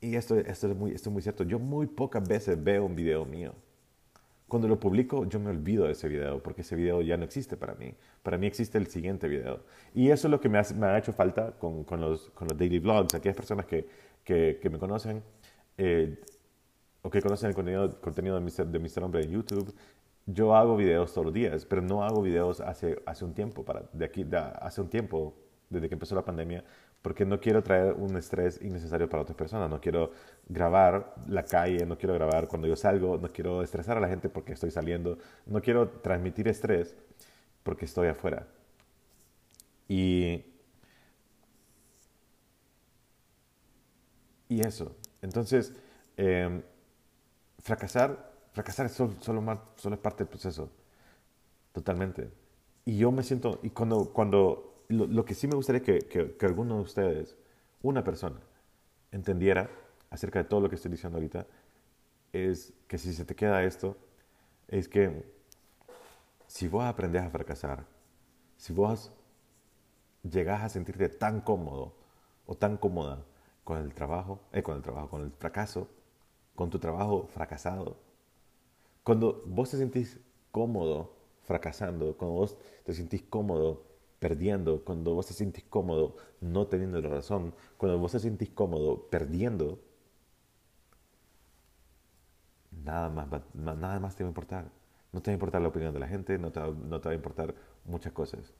y 0.00 0.16
esto, 0.16 0.36
esto, 0.36 0.68
es 0.68 0.76
muy, 0.76 0.92
esto 0.92 1.10
es 1.10 1.12
muy 1.12 1.22
cierto, 1.22 1.44
yo 1.44 1.58
muy 1.58 1.86
pocas 1.86 2.26
veces 2.26 2.62
veo 2.62 2.84
un 2.84 2.94
video 2.94 3.24
mío 3.24 3.54
cuando 4.50 4.66
lo 4.66 4.80
publico 4.80 5.24
yo 5.26 5.38
me 5.38 5.50
olvido 5.50 5.84
de 5.84 5.92
ese 5.92 6.08
video 6.08 6.42
porque 6.42 6.62
ese 6.62 6.74
video 6.74 7.00
ya 7.02 7.16
no 7.16 7.24
existe 7.24 7.56
para 7.56 7.74
mí. 7.76 7.94
Para 8.22 8.36
mí 8.36 8.48
existe 8.48 8.78
el 8.78 8.88
siguiente 8.88 9.28
video. 9.28 9.60
Y 9.94 10.10
eso 10.10 10.26
es 10.26 10.30
lo 10.30 10.40
que 10.40 10.48
me, 10.48 10.58
ha, 10.58 10.98
hecho 10.98 11.12
falta 11.12 11.52
con, 11.52 11.84
con, 11.84 12.00
los, 12.00 12.30
con, 12.30 12.48
los, 12.48 12.58
daily 12.58 12.80
vlogs. 12.80 13.14
Aquellas 13.14 13.36
personas 13.36 13.64
que, 13.64 13.86
que, 14.24 14.58
que 14.60 14.68
me 14.68 14.78
conocen 14.78 15.22
eh, 15.78 16.18
o 17.00 17.08
que 17.08 17.22
conocen 17.22 17.48
el 17.48 17.54
contenido, 17.54 18.00
contenido 18.00 18.34
de, 18.34 18.40
Mr., 18.40 18.66
de 18.66 18.78
Mr. 18.80 19.04
Hombre 19.04 19.22
en 19.22 19.30
YouTube, 19.30 19.72
yo 20.26 20.54
hago 20.54 20.76
videos 20.76 21.14
todos 21.14 21.26
los 21.26 21.34
días, 21.34 21.64
pero 21.64 21.80
no 21.80 22.02
hago 22.02 22.20
videos 22.20 22.60
hace, 22.60 23.00
hace 23.06 23.24
un 23.24 23.34
tiempo, 23.34 23.64
para, 23.64 23.84
de 23.92 24.04
aquí, 24.04 24.26
hace 24.60 24.80
un 24.80 24.90
tiempo, 24.90 25.34
desde 25.70 25.88
que 25.88 25.94
empezó 25.94 26.14
la 26.16 26.24
pandemia, 26.24 26.64
porque 27.02 27.24
no 27.24 27.40
quiero 27.40 27.62
traer 27.62 27.94
un 27.94 28.16
estrés 28.16 28.60
innecesario 28.62 29.08
para 29.08 29.22
otras 29.22 29.36
personas. 29.36 29.70
No 29.70 29.80
quiero 29.80 30.12
grabar 30.48 31.14
la 31.28 31.44
calle, 31.44 31.86
no 31.86 31.96
quiero 31.96 32.14
grabar 32.14 32.48
cuando 32.48 32.68
yo 32.68 32.76
salgo, 32.76 33.18
no 33.18 33.32
quiero 33.32 33.62
estresar 33.62 33.96
a 33.96 34.00
la 34.00 34.08
gente 34.08 34.28
porque 34.28 34.52
estoy 34.52 34.70
saliendo, 34.70 35.18
no 35.46 35.62
quiero 35.62 35.88
transmitir 35.88 36.48
estrés 36.48 36.94
porque 37.62 37.86
estoy 37.86 38.08
afuera. 38.08 38.46
Y, 39.88 40.44
y 44.48 44.60
eso. 44.60 44.94
Entonces, 45.22 45.74
em, 46.16 46.62
fracasar, 47.60 48.30
fracasar 48.52 48.86
es 48.86 48.92
solo, 48.92 49.14
solo, 49.20 49.94
es 49.94 50.00
parte 50.00 50.24
del 50.24 50.28
proceso. 50.28 50.70
Totalmente. 51.72 52.30
Y 52.84 52.98
yo 52.98 53.12
me 53.12 53.22
siento, 53.22 53.60
y 53.62 53.70
cuando, 53.70 54.12
cuando 54.12 54.69
lo, 54.90 55.24
que 55.24 55.34
sí 55.34 55.46
me 55.46 55.54
gustaría 55.54 55.82
que, 55.82 56.00
que, 56.00 56.46
alguno 56.46 56.76
de 56.76 56.82
ustedes, 56.82 57.36
una 57.82 58.02
persona, 58.04 58.40
entendiera 59.12 59.70
acerca 60.10 60.40
de 60.40 60.44
todo 60.44 60.60
lo 60.60 60.68
que 60.68 60.74
estoy 60.74 60.90
diciendo 60.90 61.18
ahorita, 61.18 61.46
es 62.32 62.72
que 62.88 62.98
si 62.98 63.12
se 63.12 63.24
te 63.24 63.34
queda 63.34 63.62
esto, 63.64 63.96
es 64.68 64.88
que 64.88 65.24
si 66.46 66.68
vos 66.68 66.84
aprendes 66.84 67.22
a 67.22 67.30
fracasar, 67.30 67.84
si 68.56 68.72
vos 68.72 69.12
llegás 70.22 70.62
a 70.62 70.68
sentirte 70.68 71.08
tan 71.08 71.40
cómodo 71.40 71.94
o 72.46 72.56
tan 72.56 72.76
cómoda 72.76 73.24
con 73.64 73.78
el 73.78 73.94
trabajo, 73.94 74.40
eh, 74.52 74.62
con 74.62 74.76
el 74.76 74.82
trabajo, 74.82 75.08
con 75.08 75.22
el 75.22 75.30
fracaso, 75.30 75.88
con 76.54 76.70
tu 76.70 76.78
trabajo 76.78 77.28
fracasado, 77.32 77.96
cuando 79.04 79.42
vos 79.46 79.70
te 79.70 79.78
sentís 79.78 80.18
cómodo 80.50 81.12
fracasando, 81.42 82.16
cuando 82.16 82.36
vos 82.36 82.56
te 82.84 82.92
sentís 82.92 83.22
cómodo 83.22 83.89
perdiendo, 84.20 84.84
cuando 84.84 85.14
vos 85.14 85.26
te 85.26 85.34
sientes 85.34 85.64
cómodo 85.64 86.16
no 86.40 86.66
teniendo 86.68 87.00
la 87.00 87.08
razón, 87.08 87.54
cuando 87.78 87.98
vos 87.98 88.12
te 88.12 88.20
sientes 88.20 88.50
cómodo 88.50 89.08
perdiendo, 89.10 89.80
nada 92.84 93.08
más, 93.10 93.28
nada 93.54 93.98
más 94.00 94.16
te 94.16 94.22
va 94.22 94.28
a 94.28 94.30
importar. 94.30 94.70
No 95.12 95.20
te 95.22 95.30
va 95.30 95.32
a 95.32 95.34
importar 95.34 95.60
la 95.62 95.68
opinión 95.68 95.92
de 95.92 96.00
la 96.00 96.08
gente, 96.08 96.38
no 96.38 96.52
te, 96.52 96.60
va, 96.60 96.68
no 96.68 97.00
te 97.00 97.08
va 97.08 97.12
a 97.12 97.16
importar 97.16 97.54
muchas 97.84 98.12
cosas. 98.12 98.52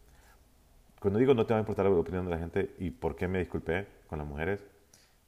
Cuando 1.01 1.19
digo 1.19 1.35
no 1.35 1.47
te 1.47 1.55
va 1.55 1.59
a 1.59 1.63
importar 1.63 1.87
la 1.87 1.93
opinión 1.93 2.25
de 2.25 2.31
la 2.31 2.39
gente 2.39 2.75
y 2.79 2.91
por 2.91 3.17
qué 3.17 3.29
me 3.29 3.39
disculpé 3.39 3.87
con 4.09 4.19
las 4.19 4.27
mujeres, 4.27 4.65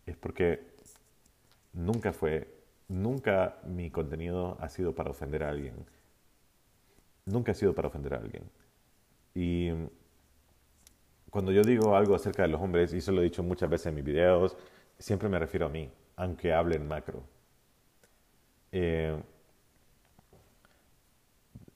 es 0.07 0.17
porque 0.17 0.73
nunca 1.73 2.13
fue, 2.13 2.49
nunca 2.89 3.59
mi 3.67 3.91
contenido 3.91 4.57
ha 4.61 4.69
sido 4.69 4.95
para 4.95 5.11
ofender 5.11 5.45
a 5.45 5.51
alguien. 5.51 5.75
Nunca 7.25 7.53
ha 7.53 7.55
sido 7.55 7.75
para 7.75 7.89
ofender 7.89 8.15
a 8.15 8.19
alguien. 8.19 8.45
Y 9.35 9.71
cuando 11.33 11.51
yo 11.51 11.63
digo 11.63 11.97
algo 11.97 12.15
acerca 12.15 12.43
de 12.43 12.49
los 12.49 12.61
hombres, 12.61 12.93
y 12.93 12.99
eso 12.99 13.11
lo 13.11 13.23
he 13.23 13.25
dicho 13.25 13.43
muchas 13.43 13.71
veces 13.71 13.87
en 13.87 13.95
mis 13.95 14.05
videos, 14.05 14.55
siempre 14.99 15.31
me 15.31 15.39
refiero 15.39 15.65
a 15.65 15.71
mí, 15.71 15.91
aunque 16.17 16.53
hable 16.53 16.77
en 16.77 16.87
macro. 16.87 17.23
Eh, 18.71 19.19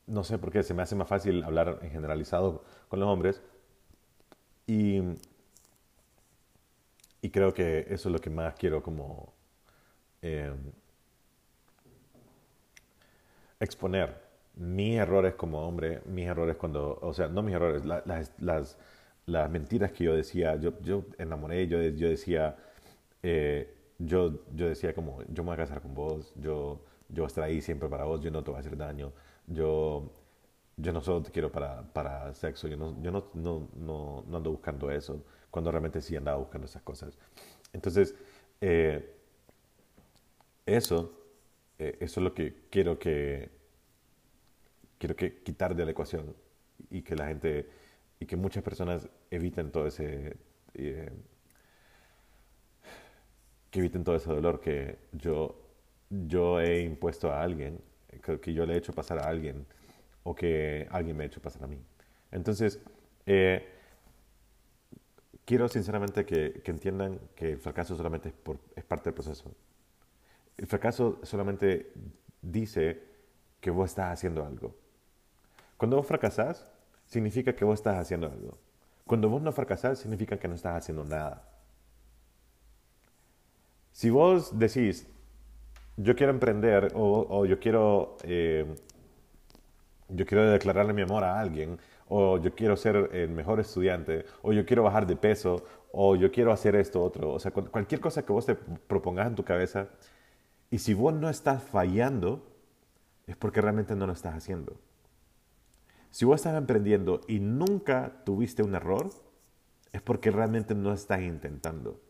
no 0.06 0.24
sé 0.24 0.36
por 0.36 0.52
qué, 0.52 0.62
se 0.62 0.74
me 0.74 0.82
hace 0.82 0.94
más 0.94 1.08
fácil 1.08 1.42
hablar 1.42 1.78
en 1.80 1.90
generalizado 1.90 2.64
con 2.88 3.00
los 3.00 3.08
hombres. 3.08 3.40
Y, 4.66 5.00
creo 7.32 7.54
que 7.54 7.86
eso 7.88 8.08
es 8.08 8.12
lo 8.12 8.18
que 8.18 8.30
más 8.30 8.54
quiero 8.56 8.82
como 8.82 9.32
eh, 10.20 10.52
exponer. 13.58 14.22
Mis 14.56 14.98
errores 14.98 15.34
como 15.34 15.66
hombre, 15.66 16.02
mis 16.04 16.26
errores 16.26 16.56
cuando, 16.56 16.98
o 17.00 17.14
sea, 17.14 17.28
no 17.28 17.42
mis 17.42 17.54
errores, 17.54 17.84
las, 17.84 18.78
las, 19.26 19.50
mentiras 19.50 19.92
que 19.92 20.04
yo 20.04 20.14
decía, 20.14 20.56
yo, 20.56 20.80
yo 20.80 21.04
enamoré, 21.18 21.66
yo, 21.68 21.82
yo 21.82 22.08
decía, 22.08 22.56
eh, 23.22 23.74
yo, 23.98 24.44
yo 24.54 24.68
decía 24.68 24.94
como, 24.94 25.22
yo 25.28 25.42
me 25.42 25.48
voy 25.48 25.54
a 25.54 25.56
casar 25.58 25.82
con 25.82 25.94
vos, 25.94 26.32
yo, 26.36 26.84
yo 27.08 27.22
voy 27.22 27.24
a 27.24 27.26
estar 27.26 27.44
ahí 27.44 27.60
siempre 27.60 27.88
para 27.88 28.04
vos, 28.04 28.20
yo 28.20 28.30
no 28.30 28.42
te 28.42 28.50
voy 28.50 28.58
a 28.58 28.60
hacer 28.60 28.76
daño, 28.76 29.12
yo, 29.46 30.12
yo 30.76 30.92
no 30.92 31.00
solo 31.00 31.22
te 31.22 31.30
quiero 31.30 31.50
para, 31.52 31.82
para 31.92 32.34
sexo, 32.34 32.68
yo, 32.68 32.76
no, 32.76 33.00
yo 33.02 33.10
no, 33.10 33.30
no, 33.34 33.68
no, 33.76 34.36
ando 34.36 34.50
buscando 34.52 34.90
eso, 34.90 35.24
cuando 35.50 35.70
realmente 35.70 36.00
sí 36.00 36.16
andaba 36.16 36.38
buscando 36.38 36.66
esas 36.66 36.82
cosas. 36.82 37.18
Entonces, 37.72 38.14
eh, 38.60 39.16
eso, 40.66 41.12
eh, 41.78 41.96
eso 42.00 42.20
es 42.20 42.24
lo 42.24 42.34
que 42.34 42.66
quiero 42.70 42.98
que, 42.98 43.50
quiero 44.98 45.16
que 45.16 45.42
quitar 45.42 45.74
de 45.74 45.84
la 45.84 45.90
ecuación 45.92 46.34
y 46.90 47.02
que 47.02 47.14
la 47.16 47.26
gente, 47.28 47.68
y 48.20 48.26
que 48.26 48.36
muchas 48.36 48.62
personas 48.62 49.08
eviten 49.30 49.70
todo 49.70 49.86
ese... 49.86 50.36
Eh, 50.74 51.10
que 53.70 53.80
eviten 53.80 54.04
todo 54.04 54.16
ese 54.16 54.30
dolor 54.30 54.60
que 54.60 54.98
yo, 55.12 55.56
yo 56.08 56.60
he 56.60 56.80
impuesto 56.82 57.30
a 57.30 57.42
alguien, 57.42 57.80
que, 58.40 58.54
yo 58.54 58.64
le 58.64 58.74
he 58.74 58.76
hecho 58.78 58.92
pasar 58.92 59.18
a 59.18 59.28
alguien 59.28 59.66
o 60.22 60.34
que 60.34 60.86
alguien 60.90 61.16
me 61.16 61.24
ha 61.24 61.26
hecho 61.26 61.42
pasar 61.42 61.64
a 61.64 61.66
mí. 61.66 61.78
Entonces, 62.30 62.80
eh, 63.26 63.68
quiero 65.44 65.68
sinceramente 65.68 66.24
que, 66.24 66.60
que, 66.64 66.70
entiendan 66.70 67.18
que 67.34 67.52
el 67.52 67.58
fracaso 67.58 67.96
solamente 67.96 68.28
es, 68.28 68.34
por, 68.34 68.58
es 68.74 68.84
parte 68.84 69.10
del 69.10 69.14
proceso. 69.14 69.52
El 70.56 70.66
fracaso 70.66 71.20
solamente 71.22 71.92
dice 72.40 73.02
que 73.60 73.70
vos 73.70 73.90
estás 73.90 74.12
haciendo 74.12 74.44
algo. 74.44 74.74
Cuando 75.76 75.96
vos 75.96 76.06
fracasás, 76.06 76.72
significa 77.06 77.54
que 77.54 77.64
vos 77.64 77.78
estás 77.80 77.98
haciendo 77.98 78.26
algo. 78.26 78.58
Cuando 79.06 79.28
vos 79.28 79.40
no 79.42 79.52
fracasás, 79.52 79.98
significa 79.98 80.38
que 80.38 80.48
no 80.48 80.54
estás 80.54 80.76
haciendo 80.76 81.04
nada. 81.04 81.48
Si 83.92 84.10
vos 84.10 84.58
decís, 84.58 85.06
yo 85.96 86.14
quiero 86.14 86.32
emprender 86.32 86.92
o, 86.94 87.46
yo 87.46 87.58
quiero 87.58 88.16
eh, 88.24 88.66
yo 90.08 90.26
quiero 90.26 90.50
declararle 90.50 90.92
mi 90.92 91.02
amor 91.02 91.24
a 91.24 91.40
alguien, 91.40 91.78
o 92.08 92.38
yo 92.38 92.54
quiero 92.54 92.76
ser 92.76 93.10
el 93.12 93.30
mejor 93.30 93.60
estudiante, 93.60 94.24
o 94.42 94.52
yo 94.52 94.64
quiero 94.64 94.82
bajar 94.82 95.06
de 95.06 95.16
peso, 95.16 95.64
o 95.92 96.14
yo 96.16 96.30
quiero 96.30 96.52
hacer 96.52 96.76
esto 96.76 97.02
otro. 97.02 97.32
O 97.32 97.38
sea, 97.40 97.50
cualquier 97.50 98.00
cosa 98.00 98.24
que 98.24 98.32
vos 98.32 98.46
te 98.46 98.54
propongas 98.54 99.26
en 99.26 99.34
tu 99.34 99.44
cabeza, 99.44 99.88
y 100.70 100.78
si 100.78 100.94
vos 100.94 101.12
no 101.14 101.28
estás 101.28 101.62
fallando, 101.62 102.46
es 103.26 103.36
porque 103.36 103.60
realmente 103.60 103.94
no 103.96 104.06
lo 104.06 104.12
estás 104.12 104.34
haciendo. 104.34 104.76
Si 106.16 106.24
vos 106.24 106.36
estás 106.36 106.56
emprendiendo 106.56 107.20
y 107.28 107.40
nunca 107.40 108.22
tuviste 108.24 108.62
un 108.62 108.74
error, 108.74 109.10
es 109.92 110.00
porque 110.00 110.30
realmente 110.30 110.74
no 110.74 110.94
estás 110.94 111.20
intentando. 111.20 112.00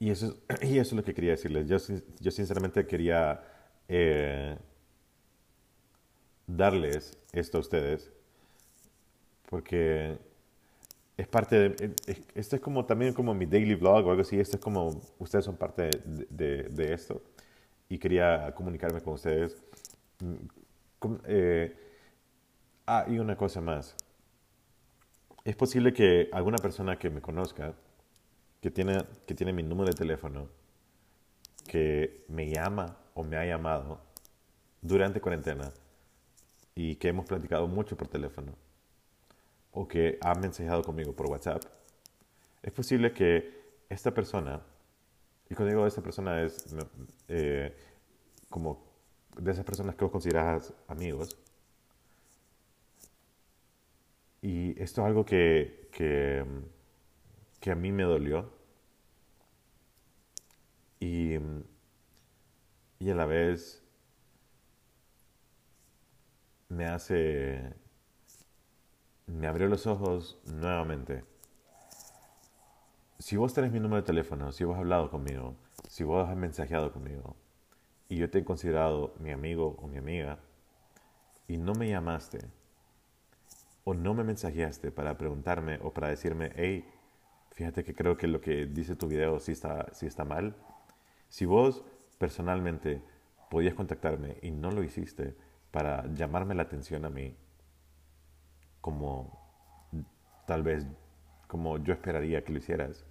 Y 0.00 0.10
eso, 0.10 0.38
y 0.60 0.78
eso 0.78 0.80
es 0.80 0.92
lo 0.94 1.04
que 1.04 1.14
quería 1.14 1.30
decirles. 1.30 1.68
Yo, 1.68 1.76
yo 2.18 2.30
sinceramente 2.32 2.84
quería 2.84 3.44
eh, 3.86 4.58
darles 6.48 7.16
esto 7.30 7.58
a 7.58 7.60
ustedes 7.60 8.10
porque 9.48 10.18
es 11.16 11.28
parte 11.28 11.60
de... 11.60 11.94
Esto 12.34 12.56
es 12.56 12.60
como 12.60 12.86
también 12.86 13.14
como 13.14 13.32
mi 13.34 13.46
daily 13.46 13.76
vlog 13.76 14.04
o 14.04 14.10
algo 14.10 14.22
así. 14.22 14.40
Esto 14.40 14.56
es 14.56 14.62
como... 14.64 15.00
Ustedes 15.20 15.44
son 15.44 15.56
parte 15.56 15.90
de, 16.28 16.64
de, 16.64 16.92
esto. 16.92 17.22
Y 17.88 17.98
quería 17.98 18.52
comunicarme 18.52 19.00
con 19.00 19.14
ustedes. 19.14 19.62
Mm, 20.20 21.14
eh, 21.26 21.76
ah, 22.86 23.04
y 23.08 23.18
una 23.18 23.36
cosa 23.36 23.60
más. 23.60 23.96
Es 25.44 25.56
posible 25.56 25.92
que 25.92 26.28
alguna 26.32 26.58
persona 26.58 26.98
que 26.98 27.10
me 27.10 27.20
conozca 27.20 27.74
que 28.60 28.70
tiene, 28.70 29.04
que 29.26 29.34
tiene 29.34 29.52
mi 29.52 29.62
número 29.62 29.90
de 29.90 29.96
teléfono, 29.96 30.48
que 31.68 32.24
me 32.28 32.50
llama 32.50 32.96
o 33.14 33.22
me 33.22 33.36
ha 33.36 33.44
llamado 33.44 34.00
durante 34.82 35.20
cuarentena 35.20 35.72
y 36.74 36.96
que 36.96 37.08
hemos 37.08 37.26
platicado 37.26 37.66
mucho 37.68 37.96
por 37.96 38.08
teléfono 38.08 38.52
o 39.72 39.86
que 39.86 40.18
ha 40.22 40.34
mensajado 40.34 40.82
conmigo 40.82 41.12
por 41.12 41.30
WhatsApp, 41.30 41.62
es 42.62 42.72
posible 42.72 43.12
que 43.12 43.56
esta 43.88 44.12
persona, 44.12 44.60
y 45.48 45.54
cuando 45.54 45.70
digo 45.70 45.86
esta 45.86 46.02
persona 46.02 46.42
es 46.42 46.74
eh, 47.28 47.76
como 48.48 48.82
de 49.36 49.52
esas 49.52 49.64
personas 49.64 49.94
que 49.96 50.04
vos 50.04 50.12
consideras 50.12 50.72
amigos, 50.88 51.38
y 54.42 54.80
esto 54.80 55.00
es 55.02 55.06
algo 55.06 55.24
que, 55.24 55.88
que 55.92 56.44
que 57.60 57.72
a 57.72 57.74
mí 57.74 57.90
me 57.90 58.04
dolió 58.04 58.48
y, 61.00 61.34
y 63.00 63.10
a 63.10 63.14
la 63.16 63.26
vez 63.26 63.82
me 66.68 66.86
hace, 66.86 67.74
me 69.26 69.46
abrió 69.46 69.66
los 69.66 69.86
ojos 69.88 70.38
nuevamente. 70.44 71.24
Si 73.18 73.36
vos 73.36 73.52
tenés 73.52 73.72
mi 73.72 73.80
número 73.80 74.02
de 74.02 74.06
teléfono, 74.06 74.52
si 74.52 74.62
vos 74.62 74.74
has 74.74 74.80
hablado 74.80 75.10
conmigo, 75.10 75.56
si 75.88 76.04
vos 76.04 76.28
has 76.28 76.36
mensajeado 76.36 76.92
conmigo 76.92 77.34
y 78.08 78.16
yo 78.16 78.30
te 78.30 78.38
he 78.38 78.44
considerado 78.44 79.14
mi 79.18 79.30
amigo 79.30 79.76
o 79.80 79.88
mi 79.88 79.98
amiga 79.98 80.38
y 81.48 81.56
no 81.56 81.74
me 81.74 81.88
llamaste 81.88 82.40
o 83.84 83.94
no 83.94 84.14
me 84.14 84.24
mensajeaste 84.24 84.90
para 84.90 85.16
preguntarme 85.16 85.78
o 85.82 85.92
para 85.92 86.08
decirme, 86.08 86.52
hey, 86.56 86.84
fíjate 87.52 87.84
que 87.84 87.94
creo 87.94 88.16
que 88.16 88.26
lo 88.26 88.40
que 88.40 88.66
dice 88.66 88.96
tu 88.96 89.06
video 89.06 89.38
sí 89.38 89.52
está, 89.52 89.86
sí 89.92 90.06
está 90.06 90.24
mal. 90.24 90.56
Si 91.28 91.44
vos 91.44 91.84
personalmente 92.18 93.00
podías 93.48 93.74
contactarme 93.74 94.38
y 94.42 94.50
no 94.50 94.70
lo 94.70 94.82
hiciste 94.82 95.36
para 95.70 96.06
llamarme 96.14 96.54
la 96.54 96.62
atención 96.62 97.04
a 97.04 97.10
mí, 97.10 97.36
como 98.80 99.38
tal 100.46 100.62
vez 100.62 100.86
como 101.46 101.78
yo 101.78 101.92
esperaría 101.92 102.42
que 102.42 102.52
lo 102.52 102.58
hicieras, 102.58 103.04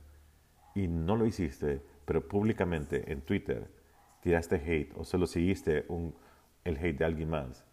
y 0.74 0.90
no 0.90 1.16
lo 1.16 1.26
hiciste, 1.26 1.82
pero 2.06 2.28
públicamente 2.28 3.12
en 3.12 3.22
Twitter 3.22 3.70
tiraste 4.26 4.56
hate 4.56 4.92
o 4.96 5.06
solo 5.06 5.28
seguiste 5.28 5.86
un, 5.88 6.16
el 6.64 6.78
hate 6.78 6.98
de 6.98 7.06
alguien 7.06 7.30
más 7.30 7.64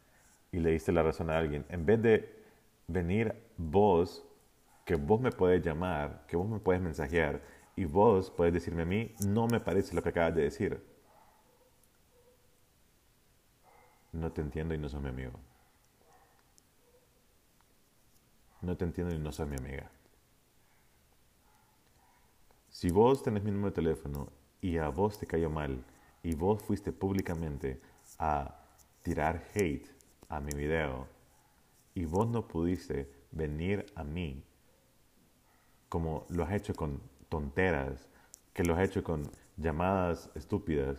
y 0.53 0.59
le 0.59 0.73
diste 0.73 0.93
la 0.93 1.03
razón 1.03 1.31
a 1.31 1.39
alguien, 1.39 1.65
en 1.71 1.87
vez 1.87 2.03
de 2.03 2.45
venir 2.89 3.35
vos 3.57 4.23
que 4.85 4.97
vos 4.97 5.19
me 5.19 5.33
puedes 5.33 5.65
llamar, 5.65 6.27
que 6.29 6.37
vos 6.37 6.47
me 6.47 6.59
puedes 6.59 6.83
mensajear 6.83 7.41
y 7.75 7.87
vos 7.87 8.31
puedes 8.31 8.53
decirme 8.53 8.83
a 8.83 8.85
mí, 8.85 9.15
no 9.27 9.47
me 9.47 9.61
parece 9.61 9.95
lo 9.95 10.03
que 10.03 10.11
acabas 10.11 10.35
de 10.35 10.43
decir. 10.43 10.85
No 14.13 14.31
te 14.31 14.43
entiendo 14.43 14.75
y 14.75 14.79
no 14.79 14.91
sos 14.91 15.01
mi 15.01 15.09
amigo. 15.09 15.33
No 18.61 18.77
te 18.77 18.85
entiendo 18.85 19.15
y 19.15 19.19
no 19.19 19.33
sos 19.33 19.49
mi 19.49 19.57
amiga. 19.57 19.91
Si 22.69 22.91
vos 22.91 23.23
tenés 23.23 23.43
mi 23.43 23.53
número 23.53 23.71
de 23.71 23.77
teléfono 23.77 24.29
y 24.61 24.77
a 24.77 24.91
vos 24.91 25.19
te 25.19 25.27
cayó 25.27 25.49
mal 25.49 25.83
y 26.23 26.35
vos 26.35 26.63
fuiste 26.63 26.93
públicamente 26.93 27.81
a 28.19 28.59
tirar 29.03 29.43
hate 29.55 29.89
a 30.29 30.41
mi 30.41 30.53
video 30.53 31.07
y 31.95 32.05
vos 32.05 32.29
no 32.29 32.47
pudiste 32.47 33.11
venir 33.33 33.87
a 33.95 34.05
mí 34.05 34.45
como 35.89 36.27
lo 36.31 36.45
has 36.45 36.53
hecho 36.53 36.75
con 36.75 37.03
tonteras, 37.29 38.09
que 38.55 38.65
lo 38.65 38.75
has 38.75 38.89
hecho 38.89 39.05
con 39.05 39.31
llamadas 39.59 40.31
estúpidas, 40.35 40.99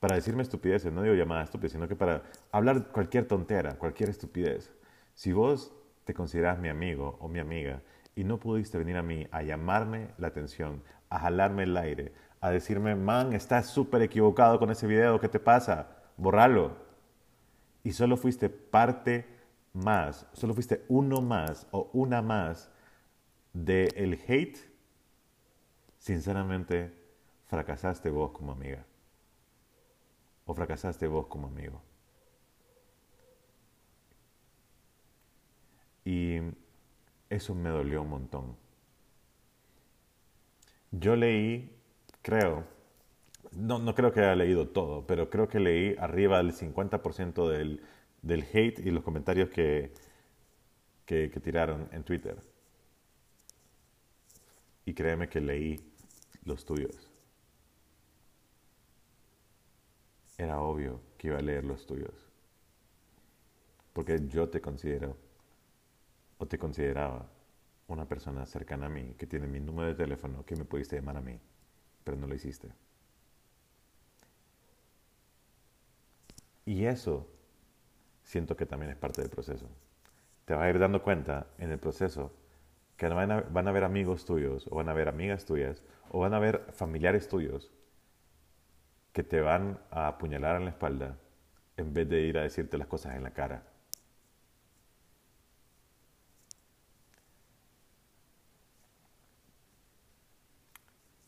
para 0.00 0.16
decirme 0.16 0.42
estupideces, 0.42 0.92
no 0.92 1.02
digo 1.02 1.14
llamadas 1.14 1.44
estúpidas, 1.44 1.72
sino 1.72 1.86
que 1.86 1.96
para 1.96 2.24
hablar 2.50 2.88
cualquier 2.90 3.26
tontera, 3.26 3.78
cualquier 3.78 4.08
estupidez. 4.10 4.72
Si 5.14 5.32
vos 5.32 5.72
te 6.04 6.14
consideras 6.14 6.58
mi 6.58 6.68
amigo 6.68 7.16
o 7.20 7.28
mi 7.28 7.38
amiga 7.38 7.82
y 8.14 8.24
no 8.24 8.38
pudiste 8.38 8.78
venir 8.78 8.96
a 8.96 9.02
mí 9.02 9.26
a 9.30 9.42
llamarme 9.42 10.08
la 10.18 10.28
atención, 10.28 10.82
a 11.10 11.20
jalarme 11.20 11.64
el 11.64 11.76
aire, 11.76 12.12
a 12.40 12.50
decirme, 12.50 12.94
man, 12.94 13.32
estás 13.32 13.66
súper 13.66 14.02
equivocado 14.02 14.58
con 14.58 14.70
ese 14.70 14.86
video, 14.86 15.20
¿qué 15.20 15.28
te 15.28 15.40
pasa? 15.40 15.88
Borralo. 16.16 16.76
Y 17.82 17.92
solo 17.92 18.16
fuiste 18.16 18.48
parte 18.48 19.26
más, 19.72 20.26
solo 20.32 20.54
fuiste 20.54 20.84
uno 20.88 21.20
más 21.20 21.66
o 21.70 21.90
una 21.92 22.22
más 22.22 22.70
del 23.52 23.92
el 23.96 24.20
hate, 24.26 24.58
sinceramente 25.98 26.94
fracasaste 27.46 28.10
vos 28.10 28.30
como 28.32 28.52
amiga. 28.52 28.84
O 30.46 30.54
fracasaste 30.54 31.06
vos 31.06 31.26
como 31.26 31.48
amigo. 31.48 31.82
Y 36.04 36.38
eso 37.28 37.54
me 37.54 37.68
dolió 37.68 38.02
un 38.02 38.08
montón. 38.08 38.56
Yo 40.90 41.16
leí, 41.16 41.77
creo, 42.22 42.64
no, 43.52 43.78
no 43.78 43.94
creo 43.94 44.12
que 44.12 44.20
haya 44.20 44.34
leído 44.36 44.68
todo, 44.68 45.06
pero 45.06 45.30
creo 45.30 45.48
que 45.48 45.60
leí 45.60 45.96
arriba 45.98 46.38
del 46.38 46.52
50% 46.52 47.48
del, 47.48 47.82
del 48.22 48.42
hate 48.52 48.80
y 48.80 48.90
los 48.90 49.04
comentarios 49.04 49.50
que, 49.50 49.92
que, 51.06 51.30
que 51.30 51.40
tiraron 51.40 51.88
en 51.92 52.04
Twitter. 52.04 52.36
Y 54.84 54.94
créeme 54.94 55.28
que 55.28 55.40
leí 55.40 55.80
los 56.44 56.64
tuyos. 56.64 57.10
Era 60.38 60.60
obvio 60.60 61.00
que 61.18 61.28
iba 61.28 61.38
a 61.38 61.42
leer 61.42 61.64
los 61.64 61.86
tuyos. 61.86 62.14
Porque 63.92 64.20
yo 64.28 64.48
te 64.48 64.60
considero, 64.60 65.16
o 66.38 66.46
te 66.46 66.58
consideraba, 66.58 67.28
una 67.88 68.06
persona 68.06 68.46
cercana 68.46 68.86
a 68.86 68.88
mí, 68.88 69.14
que 69.18 69.26
tiene 69.26 69.46
mi 69.46 69.60
número 69.60 69.88
de 69.88 69.94
teléfono, 69.94 70.44
que 70.44 70.56
me 70.56 70.64
pudiste 70.64 70.96
llamar 70.96 71.16
a 71.16 71.20
mí, 71.20 71.38
pero 72.08 72.16
no 72.16 72.26
lo 72.26 72.34
hiciste. 72.34 72.68
Y 76.64 76.86
eso 76.86 77.28
siento 78.24 78.56
que 78.56 78.64
también 78.64 78.90
es 78.92 78.96
parte 78.96 79.20
del 79.20 79.30
proceso. 79.30 79.66
Te 80.46 80.54
vas 80.54 80.62
a 80.62 80.70
ir 80.70 80.78
dando 80.78 81.02
cuenta 81.02 81.48
en 81.58 81.70
el 81.70 81.78
proceso 81.78 82.32
que 82.96 83.08
van 83.08 83.30
a, 83.30 83.40
van 83.42 83.68
haber 83.68 83.84
amigos 83.84 84.24
tuyos, 84.24 84.66
o 84.70 84.76
van 84.76 84.88
a 84.88 84.92
haber 84.92 85.08
amigas 85.08 85.44
tuyas, 85.44 85.82
o 86.10 86.20
van 86.20 86.32
a 86.32 86.38
haber 86.38 86.72
familiares 86.72 87.28
tuyos 87.28 87.70
que 89.12 89.22
te 89.22 89.42
van 89.42 89.78
a 89.90 90.08
apuñalar 90.08 90.56
en 90.56 90.64
la 90.64 90.70
espalda 90.70 91.18
en 91.76 91.92
vez 91.92 92.08
de 92.08 92.22
ir 92.22 92.38
a 92.38 92.42
decirte 92.42 92.78
las 92.78 92.88
cosas 92.88 93.16
en 93.16 93.22
la 93.22 93.32
cara. 93.32 93.64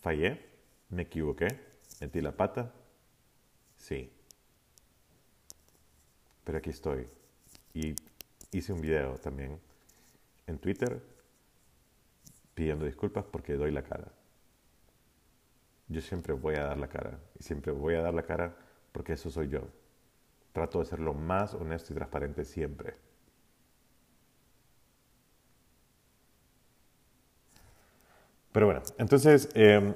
Fallé, 0.01 0.50
me 0.91 1.03
equivoqué, 1.03 1.49
metí 2.01 2.21
la 2.21 2.33
pata, 2.33 2.73
sí. 3.77 4.13
Pero 6.45 6.59
aquí 6.59 6.71
estoy. 6.71 7.07
Y 7.75 7.95
hice 8.53 8.73
un 8.73 8.81
video 8.81 9.15
también 9.15 9.59
en 10.47 10.59
Twitter 10.59 11.01
pidiendo 12.55 12.85
disculpas 12.85 13.25
porque 13.25 13.55
doy 13.55 13.71
la 13.71 13.83
cara. 13.83 14.09
Yo 15.89 16.01
siempre 16.01 16.35
voy 16.35 16.57
a 16.57 16.65
dar 16.65 16.79
la 16.79 16.89
cara. 16.89 17.19
Y 17.39 17.43
siempre 17.43 17.73
voy 17.73 17.95
a 17.95 18.03
dar 18.03 18.15
la 18.15 18.23
cara 18.23 18.55
porque 18.93 19.15
eso 19.15 19.31
soy 19.31 19.49
yo. 19.49 19.63
Trato 20.53 20.81
de 20.81 20.85
ser 20.85 20.99
lo 20.99 21.15
más 21.15 21.55
honesto 21.55 21.93
y 21.93 21.97
transparente 21.97 22.45
siempre. 22.45 22.97
Pero 28.53 28.67
bueno, 28.67 28.83
entonces 28.99 29.49
em, 29.55 29.95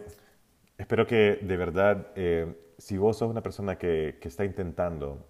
espero 0.79 1.07
que 1.07 1.39
de 1.43 1.57
verdad, 1.57 2.09
em, 2.17 2.55
si 2.79 2.99
vos 2.99 3.19
sos 3.19 3.31
una 3.31 3.43
persona 3.43 3.77
que, 3.79 4.19
que 4.21 4.29
está 4.29 4.45
intentando 4.45 5.27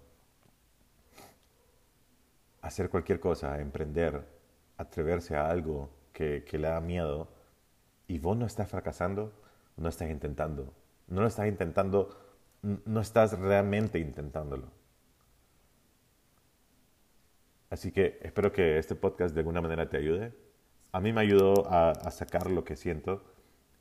hacer 2.61 2.89
cualquier 2.89 3.19
cosa, 3.19 3.59
emprender, 3.61 4.25
atreverse 4.77 5.35
a 5.35 5.49
algo 5.49 5.89
que, 6.13 6.43
que, 6.45 6.57
le 6.57 6.67
da 6.67 6.81
miedo 6.81 7.27
y 8.07 8.19
vos 8.19 8.35
no 8.37 8.45
estás 8.45 8.69
fracasando, 8.69 9.31
no 9.77 9.89
estás 9.89 10.09
intentando. 10.09 10.73
No 11.07 11.21
lo 11.21 11.27
estás 11.27 11.47
intentando, 11.47 12.09
no 12.63 13.01
estás 13.01 13.37
realmente 13.39 13.99
intentándolo. 13.99 14.71
Así 17.69 17.91
que 17.91 18.19
espero 18.23 18.51
que 18.51 18.79
este 18.79 18.95
podcast 18.95 19.35
de 19.35 19.41
alguna 19.41 19.61
manera 19.61 19.89
te 19.89 19.97
ayude. 19.97 20.33
A 20.91 20.99
mí 20.99 21.13
me 21.13 21.21
ayudó 21.21 21.67
a, 21.67 21.91
a 21.91 22.11
sacar 22.11 22.49
lo 22.49 22.63
que 22.63 22.75
siento 22.75 23.23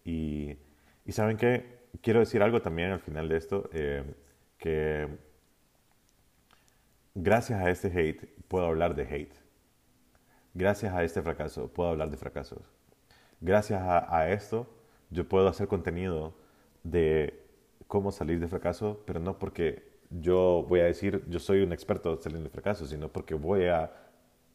y, 0.04 0.58
y, 1.04 1.12
saben 1.12 1.36
qué, 1.36 1.86
quiero 2.00 2.20
decir 2.20 2.42
algo 2.42 2.62
también 2.62 2.90
al 2.90 3.00
final 3.00 3.28
de 3.28 3.36
esto, 3.36 3.68
eh, 3.72 4.04
que 4.58 5.08
gracias 7.14 7.60
a 7.60 7.70
este 7.70 7.88
hate 7.88 8.28
puedo 8.48 8.66
hablar 8.66 8.94
de 8.94 9.02
hate. 9.02 9.34
Gracias 10.54 10.94
a 10.94 11.02
este 11.02 11.22
fracaso 11.22 11.68
puedo 11.68 11.90
hablar 11.90 12.10
de 12.10 12.16
fracasos. 12.16 12.70
Gracias 13.40 13.82
a, 13.82 14.30
esto 14.30 14.68
yo 15.10 15.28
puedo 15.28 15.48
hacer 15.48 15.68
contenido 15.68 16.34
de 16.82 17.44
cómo 17.88 18.10
salir 18.10 18.40
de 18.40 18.48
fracaso, 18.48 19.02
pero 19.06 19.20
no 19.20 19.38
porque 19.38 19.92
yo 20.10 20.64
voy 20.68 20.80
a 20.80 20.84
decir 20.84 21.24
yo 21.28 21.40
soy 21.40 21.62
un 21.62 21.72
experto 21.72 22.16
saliendo 22.20 22.48
de 22.48 22.52
fracaso, 22.52 22.86
sino 22.86 23.08
porque 23.08 23.34
voy 23.34 23.66
a 23.66 23.92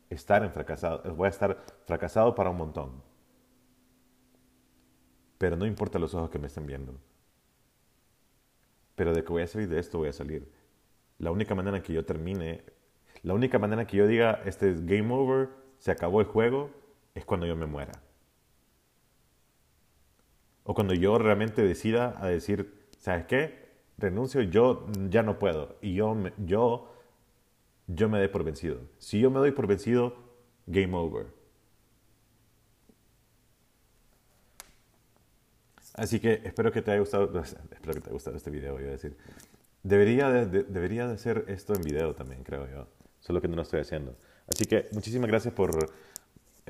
estar 0.10 0.50
fracasado, 0.52 1.16
voy 1.16 1.28
a 1.28 1.30
estar 1.30 1.64
fracasado 1.86 2.34
para 2.34 2.50
un 2.50 2.58
montón. 2.58 3.09
Pero 5.40 5.56
no 5.56 5.66
importa 5.66 5.98
los 5.98 6.14
ojos 6.14 6.30
que 6.30 6.38
me 6.38 6.48
estén 6.48 6.68
viendo. 6.68 6.94
Pero 8.96 9.14
de 9.14 9.24
que 9.24 9.32
voy 9.32 9.42
a 9.42 9.48
salir 9.48 9.70
de 9.70 9.80
esto, 9.80 9.98
voy 9.98 10.10
a 10.10 10.14
salir. 10.14 10.52
La 11.18 11.32
única 11.32 11.56
manera 11.56 11.78
en 11.78 11.84
que 11.84 11.94
yo 11.94 12.06
termine, 12.06 12.64
la 13.24 13.34
única 13.34 13.58
manera 13.58 13.88
que 13.88 13.98
yo 13.98 14.06
diga, 14.06 14.42
este 14.46 14.70
es 14.70 14.86
game 14.86 15.12
over, 15.14 15.50
se 15.78 15.92
acabó 15.92 16.20
el 16.20 16.28
juego, 16.28 16.70
es 17.16 17.24
cuando 17.24 17.48
yo 17.48 17.56
me 17.56 17.66
muera. 17.66 17.94
O 20.66 20.74
cuando 20.74 20.94
yo 20.94 21.18
realmente 21.18 21.64
decida 21.64 22.16
a 22.20 22.28
decir, 22.28 22.88
¿sabes 23.00 23.26
qué? 23.26 23.70
Renuncio, 23.98 24.42
yo 24.42 24.88
ya 25.10 25.24
no 25.24 25.40
puedo. 25.40 25.78
Y 25.82 25.94
yo, 25.94 26.18
yo, 26.46 26.94
yo 27.88 28.10
me 28.10 28.20
dé 28.20 28.28
por 28.28 28.44
vencido. 28.44 28.82
Si 28.98 29.22
yo 29.22 29.32
me 29.32 29.40
doy 29.40 29.54
por 29.54 29.68
vencido, 29.68 30.16
game 30.68 30.96
over. 30.96 31.39
Así 36.00 36.20
que 36.20 36.42
espero 36.44 36.72
que 36.72 36.82
te 36.82 36.92
haya 36.92 37.00
gustado, 37.00 37.26
espero 37.40 37.94
que 37.94 38.00
te 38.00 38.06
haya 38.08 38.14
gustado 38.14 38.38
este 38.38 38.50
video, 38.50 38.74
voy 38.74 38.86
a 38.86 38.92
decir. 38.92 39.16
Debería 39.84 40.30
de, 40.30 40.46
de, 40.46 40.64
debería 40.64 41.08
de 41.08 41.14
hacer 41.14 41.46
esto 41.48 41.74
en 41.74 41.82
video 41.82 42.14
también, 42.16 42.44
creo 42.44 42.70
yo. 42.70 42.88
Solo 43.20 43.42
que 43.42 43.48
no 43.48 43.56
lo 43.56 43.62
estoy 43.62 43.82
haciendo. 43.82 44.16
Así 44.48 44.66
que 44.66 44.88
muchísimas 44.92 45.30
gracias 45.30 45.54
por 45.54 45.78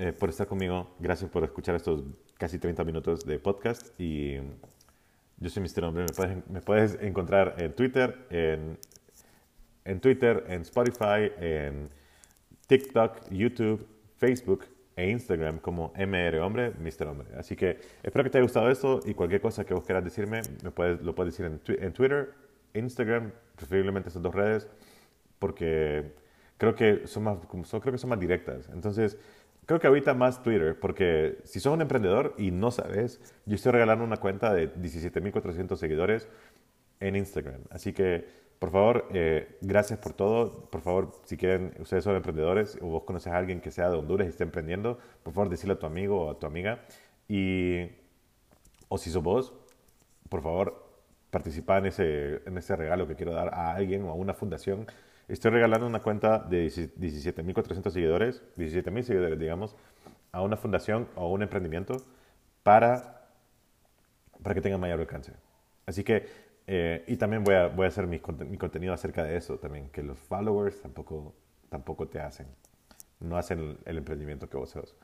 eh, 0.02 0.14
por 0.14 0.30
estar 0.30 0.48
conmigo. 0.48 0.96
Gracias 0.98 1.30
por 1.30 1.44
escuchar 1.44 1.76
estos 1.76 2.02
casi 2.38 2.58
30 2.58 2.86
minutos 2.86 3.26
de 3.26 3.38
podcast. 3.38 3.90
Y 4.00 4.38
yo 5.38 5.50
soy 5.50 5.62
Mr. 5.62 5.84
Hombre. 5.84 6.06
Me 6.06 6.14
puedes, 6.16 6.50
me 6.50 6.62
puedes 6.62 6.98
encontrar 7.02 7.56
en 7.58 7.74
Twitter, 7.74 8.18
en, 8.30 8.78
en 9.84 10.00
Twitter, 10.00 10.46
en 10.48 10.62
Spotify, 10.62 11.34
en 11.38 11.90
TikTok, 12.68 13.30
YouTube, 13.30 13.86
Facebook 14.16 14.68
e 15.00 15.10
Instagram 15.10 15.60
como 15.60 15.94
MR 15.96 16.40
Hombre, 16.40 16.74
Mr. 16.80 17.08
Hombre. 17.08 17.28
Así 17.38 17.56
que 17.56 17.80
espero 18.04 18.24
que 18.24 18.30
te 18.30 18.38
haya 18.38 18.44
gustado 18.44 18.70
esto 18.70 19.00
y 19.06 19.14
cualquier 19.14 19.42
cosa 19.42 19.66
que 19.66 19.74
vos 19.74 19.86
quieras 19.86 20.04
decirme, 20.04 20.42
me 20.64 20.72
puedes, 20.72 21.02
lo 21.02 21.16
puedes 21.16 21.34
decir 21.34 21.46
en, 21.80 21.94
Twitter, 21.94 22.34
Instagram, 22.74 23.32
preferiblemente 23.56 24.10
estas 24.10 24.22
dos 24.22 24.36
redes, 24.36 24.68
porque 25.40 26.14
creo 26.58 26.76
que 26.76 27.08
son 27.08 27.24
más, 27.24 27.38
creo 27.48 27.92
que 27.92 27.98
son 27.98 28.10
más 28.10 28.20
directas. 28.20 28.70
Entonces, 28.74 29.18
Creo 29.70 29.80
que 29.80 29.86
ahorita 29.86 30.16
más 30.16 30.42
Twitter, 30.42 30.80
porque 30.80 31.38
si 31.44 31.60
sos 31.60 31.72
un 31.72 31.82
emprendedor 31.82 32.34
y 32.40 32.50
no 32.50 32.72
sabes, 32.72 33.22
yo 33.46 33.54
estoy 33.54 33.74
regalando 33.74 34.04
una 34.04 34.18
cuenta 34.18 34.52
de 34.52 34.74
17.400 34.74 35.78
seguidores 35.78 36.28
en 37.00 37.16
Instagram. 37.16 37.62
Así 37.70 37.94
que, 37.94 38.26
por 38.60 38.72
favor, 38.72 39.08
eh, 39.14 39.58
gracias 39.62 40.00
por 40.00 40.14
todo. 40.14 40.70
Por 40.70 40.82
favor, 40.82 41.12
si 41.26 41.38
quieren, 41.38 41.74
ustedes 41.80 42.04
son 42.04 42.16
emprendedores 42.16 42.78
o 42.82 42.88
vos 42.88 43.04
conoces 43.04 43.32
a 43.34 43.38
alguien 43.38 43.62
que 43.62 43.72
sea 43.72 43.90
de 43.90 43.98
Honduras 43.98 44.28
y 44.28 44.30
esté 44.30 44.44
emprendiendo, 44.44 45.00
por 45.24 45.34
favor, 45.34 45.50
decirle 45.50 45.74
a 45.74 45.80
tu 45.80 45.86
amigo 45.86 46.26
o 46.26 46.32
a 46.32 46.40
tu 46.40 46.46
amiga. 46.46 46.82
Y, 47.28 47.88
o 48.90 48.98
si 48.98 49.10
sos 49.12 49.24
vos, 49.24 49.54
por 50.30 50.42
favor, 50.42 50.86
participa 51.32 51.78
en 51.78 51.88
ese, 51.88 52.42
en 52.46 52.58
ese 52.58 52.76
regalo 52.76 53.08
que 53.08 53.16
quiero 53.16 53.34
dar 53.34 53.54
a 53.54 53.74
alguien 53.74 54.04
o 54.04 54.10
a 54.10 54.14
una 54.14 54.34
fundación 54.34 54.88
Estoy 55.30 55.52
regalando 55.52 55.86
una 55.86 56.02
cuenta 56.02 56.40
de 56.40 56.66
17.400 56.66 57.92
seguidores, 57.92 58.42
17.000 58.58 59.04
seguidores, 59.04 59.38
digamos, 59.38 59.76
a 60.32 60.42
una 60.42 60.58
fundación 60.58 61.08
o 61.16 61.26
a 61.26 61.28
un 61.30 61.44
emprendimiento 61.44 61.98
para, 62.64 63.28
para 64.42 64.56
que 64.56 64.62
tenga 64.62 64.80
mayor 64.80 65.00
alcance. 65.00 65.34
Así 65.86 66.04
que 66.04 66.26
Eh, 66.72 67.04
y 67.08 67.16
también 67.16 67.44
voy 67.44 67.56
a, 67.56 67.68
voy 67.68 67.86
a 67.86 67.88
hacer 67.88 68.06
mi, 68.06 68.22
mi, 68.48 68.58
contenido 68.60 68.94
acerca 68.94 69.24
de 69.24 69.36
eso 69.36 69.58
también, 69.58 69.90
que 69.90 70.04
los 70.04 70.20
followers 70.20 70.80
tampoco, 70.80 71.34
tampoco 71.68 72.08
te 72.08 72.20
hacen, 72.20 72.46
no 73.20 73.38
hacen 73.38 73.58
el, 73.58 73.78
el 73.86 73.98
emprendimiento 73.98 74.48
que 74.48 74.56
vos 74.56 74.70
sos. 74.70 74.96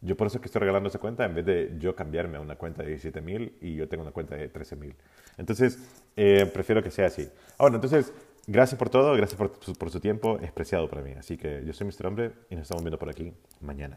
Yo 0.00 0.16
por 0.16 0.26
eso 0.26 0.38
es 0.38 0.40
que 0.40 0.46
estoy 0.46 0.58
regalando 0.58 0.88
esa 0.88 0.98
cuenta 0.98 1.24
en 1.24 1.32
vez 1.32 1.46
de 1.46 1.76
yo 1.78 1.94
cambiarme 1.94 2.38
a 2.38 2.40
una 2.40 2.56
cuenta 2.56 2.82
de 2.82 2.88
17 2.88 3.20
mil 3.20 3.56
y 3.60 3.76
yo 3.76 3.88
tengo 3.88 4.02
una 4.02 4.10
cuenta 4.10 4.34
de 4.34 4.48
13 4.48 4.74
mil. 4.74 4.96
Entonces, 5.38 5.78
eh, 6.16 6.50
prefiero 6.52 6.82
que 6.82 6.90
sea 6.90 7.06
así. 7.06 7.30
Bueno, 7.56 7.76
entonces, 7.76 8.12
gracias 8.48 8.76
por 8.76 8.90
todo, 8.90 9.14
gracias 9.14 9.38
por, 9.38 9.52
por, 9.52 9.90
su 9.90 10.00
tiempo, 10.00 10.40
es 10.42 10.50
preciado 10.50 10.88
para 10.88 11.02
mí. 11.02 11.12
Así 11.12 11.36
que 11.36 11.64
yo 11.64 11.72
soy 11.72 11.86
Mr. 11.86 12.04
Hombre 12.08 12.32
y 12.50 12.56
nos 12.56 12.62
estamos 12.62 12.82
viendo 12.82 12.98
por 12.98 13.08
aquí 13.08 13.32
mañana. 13.60 13.96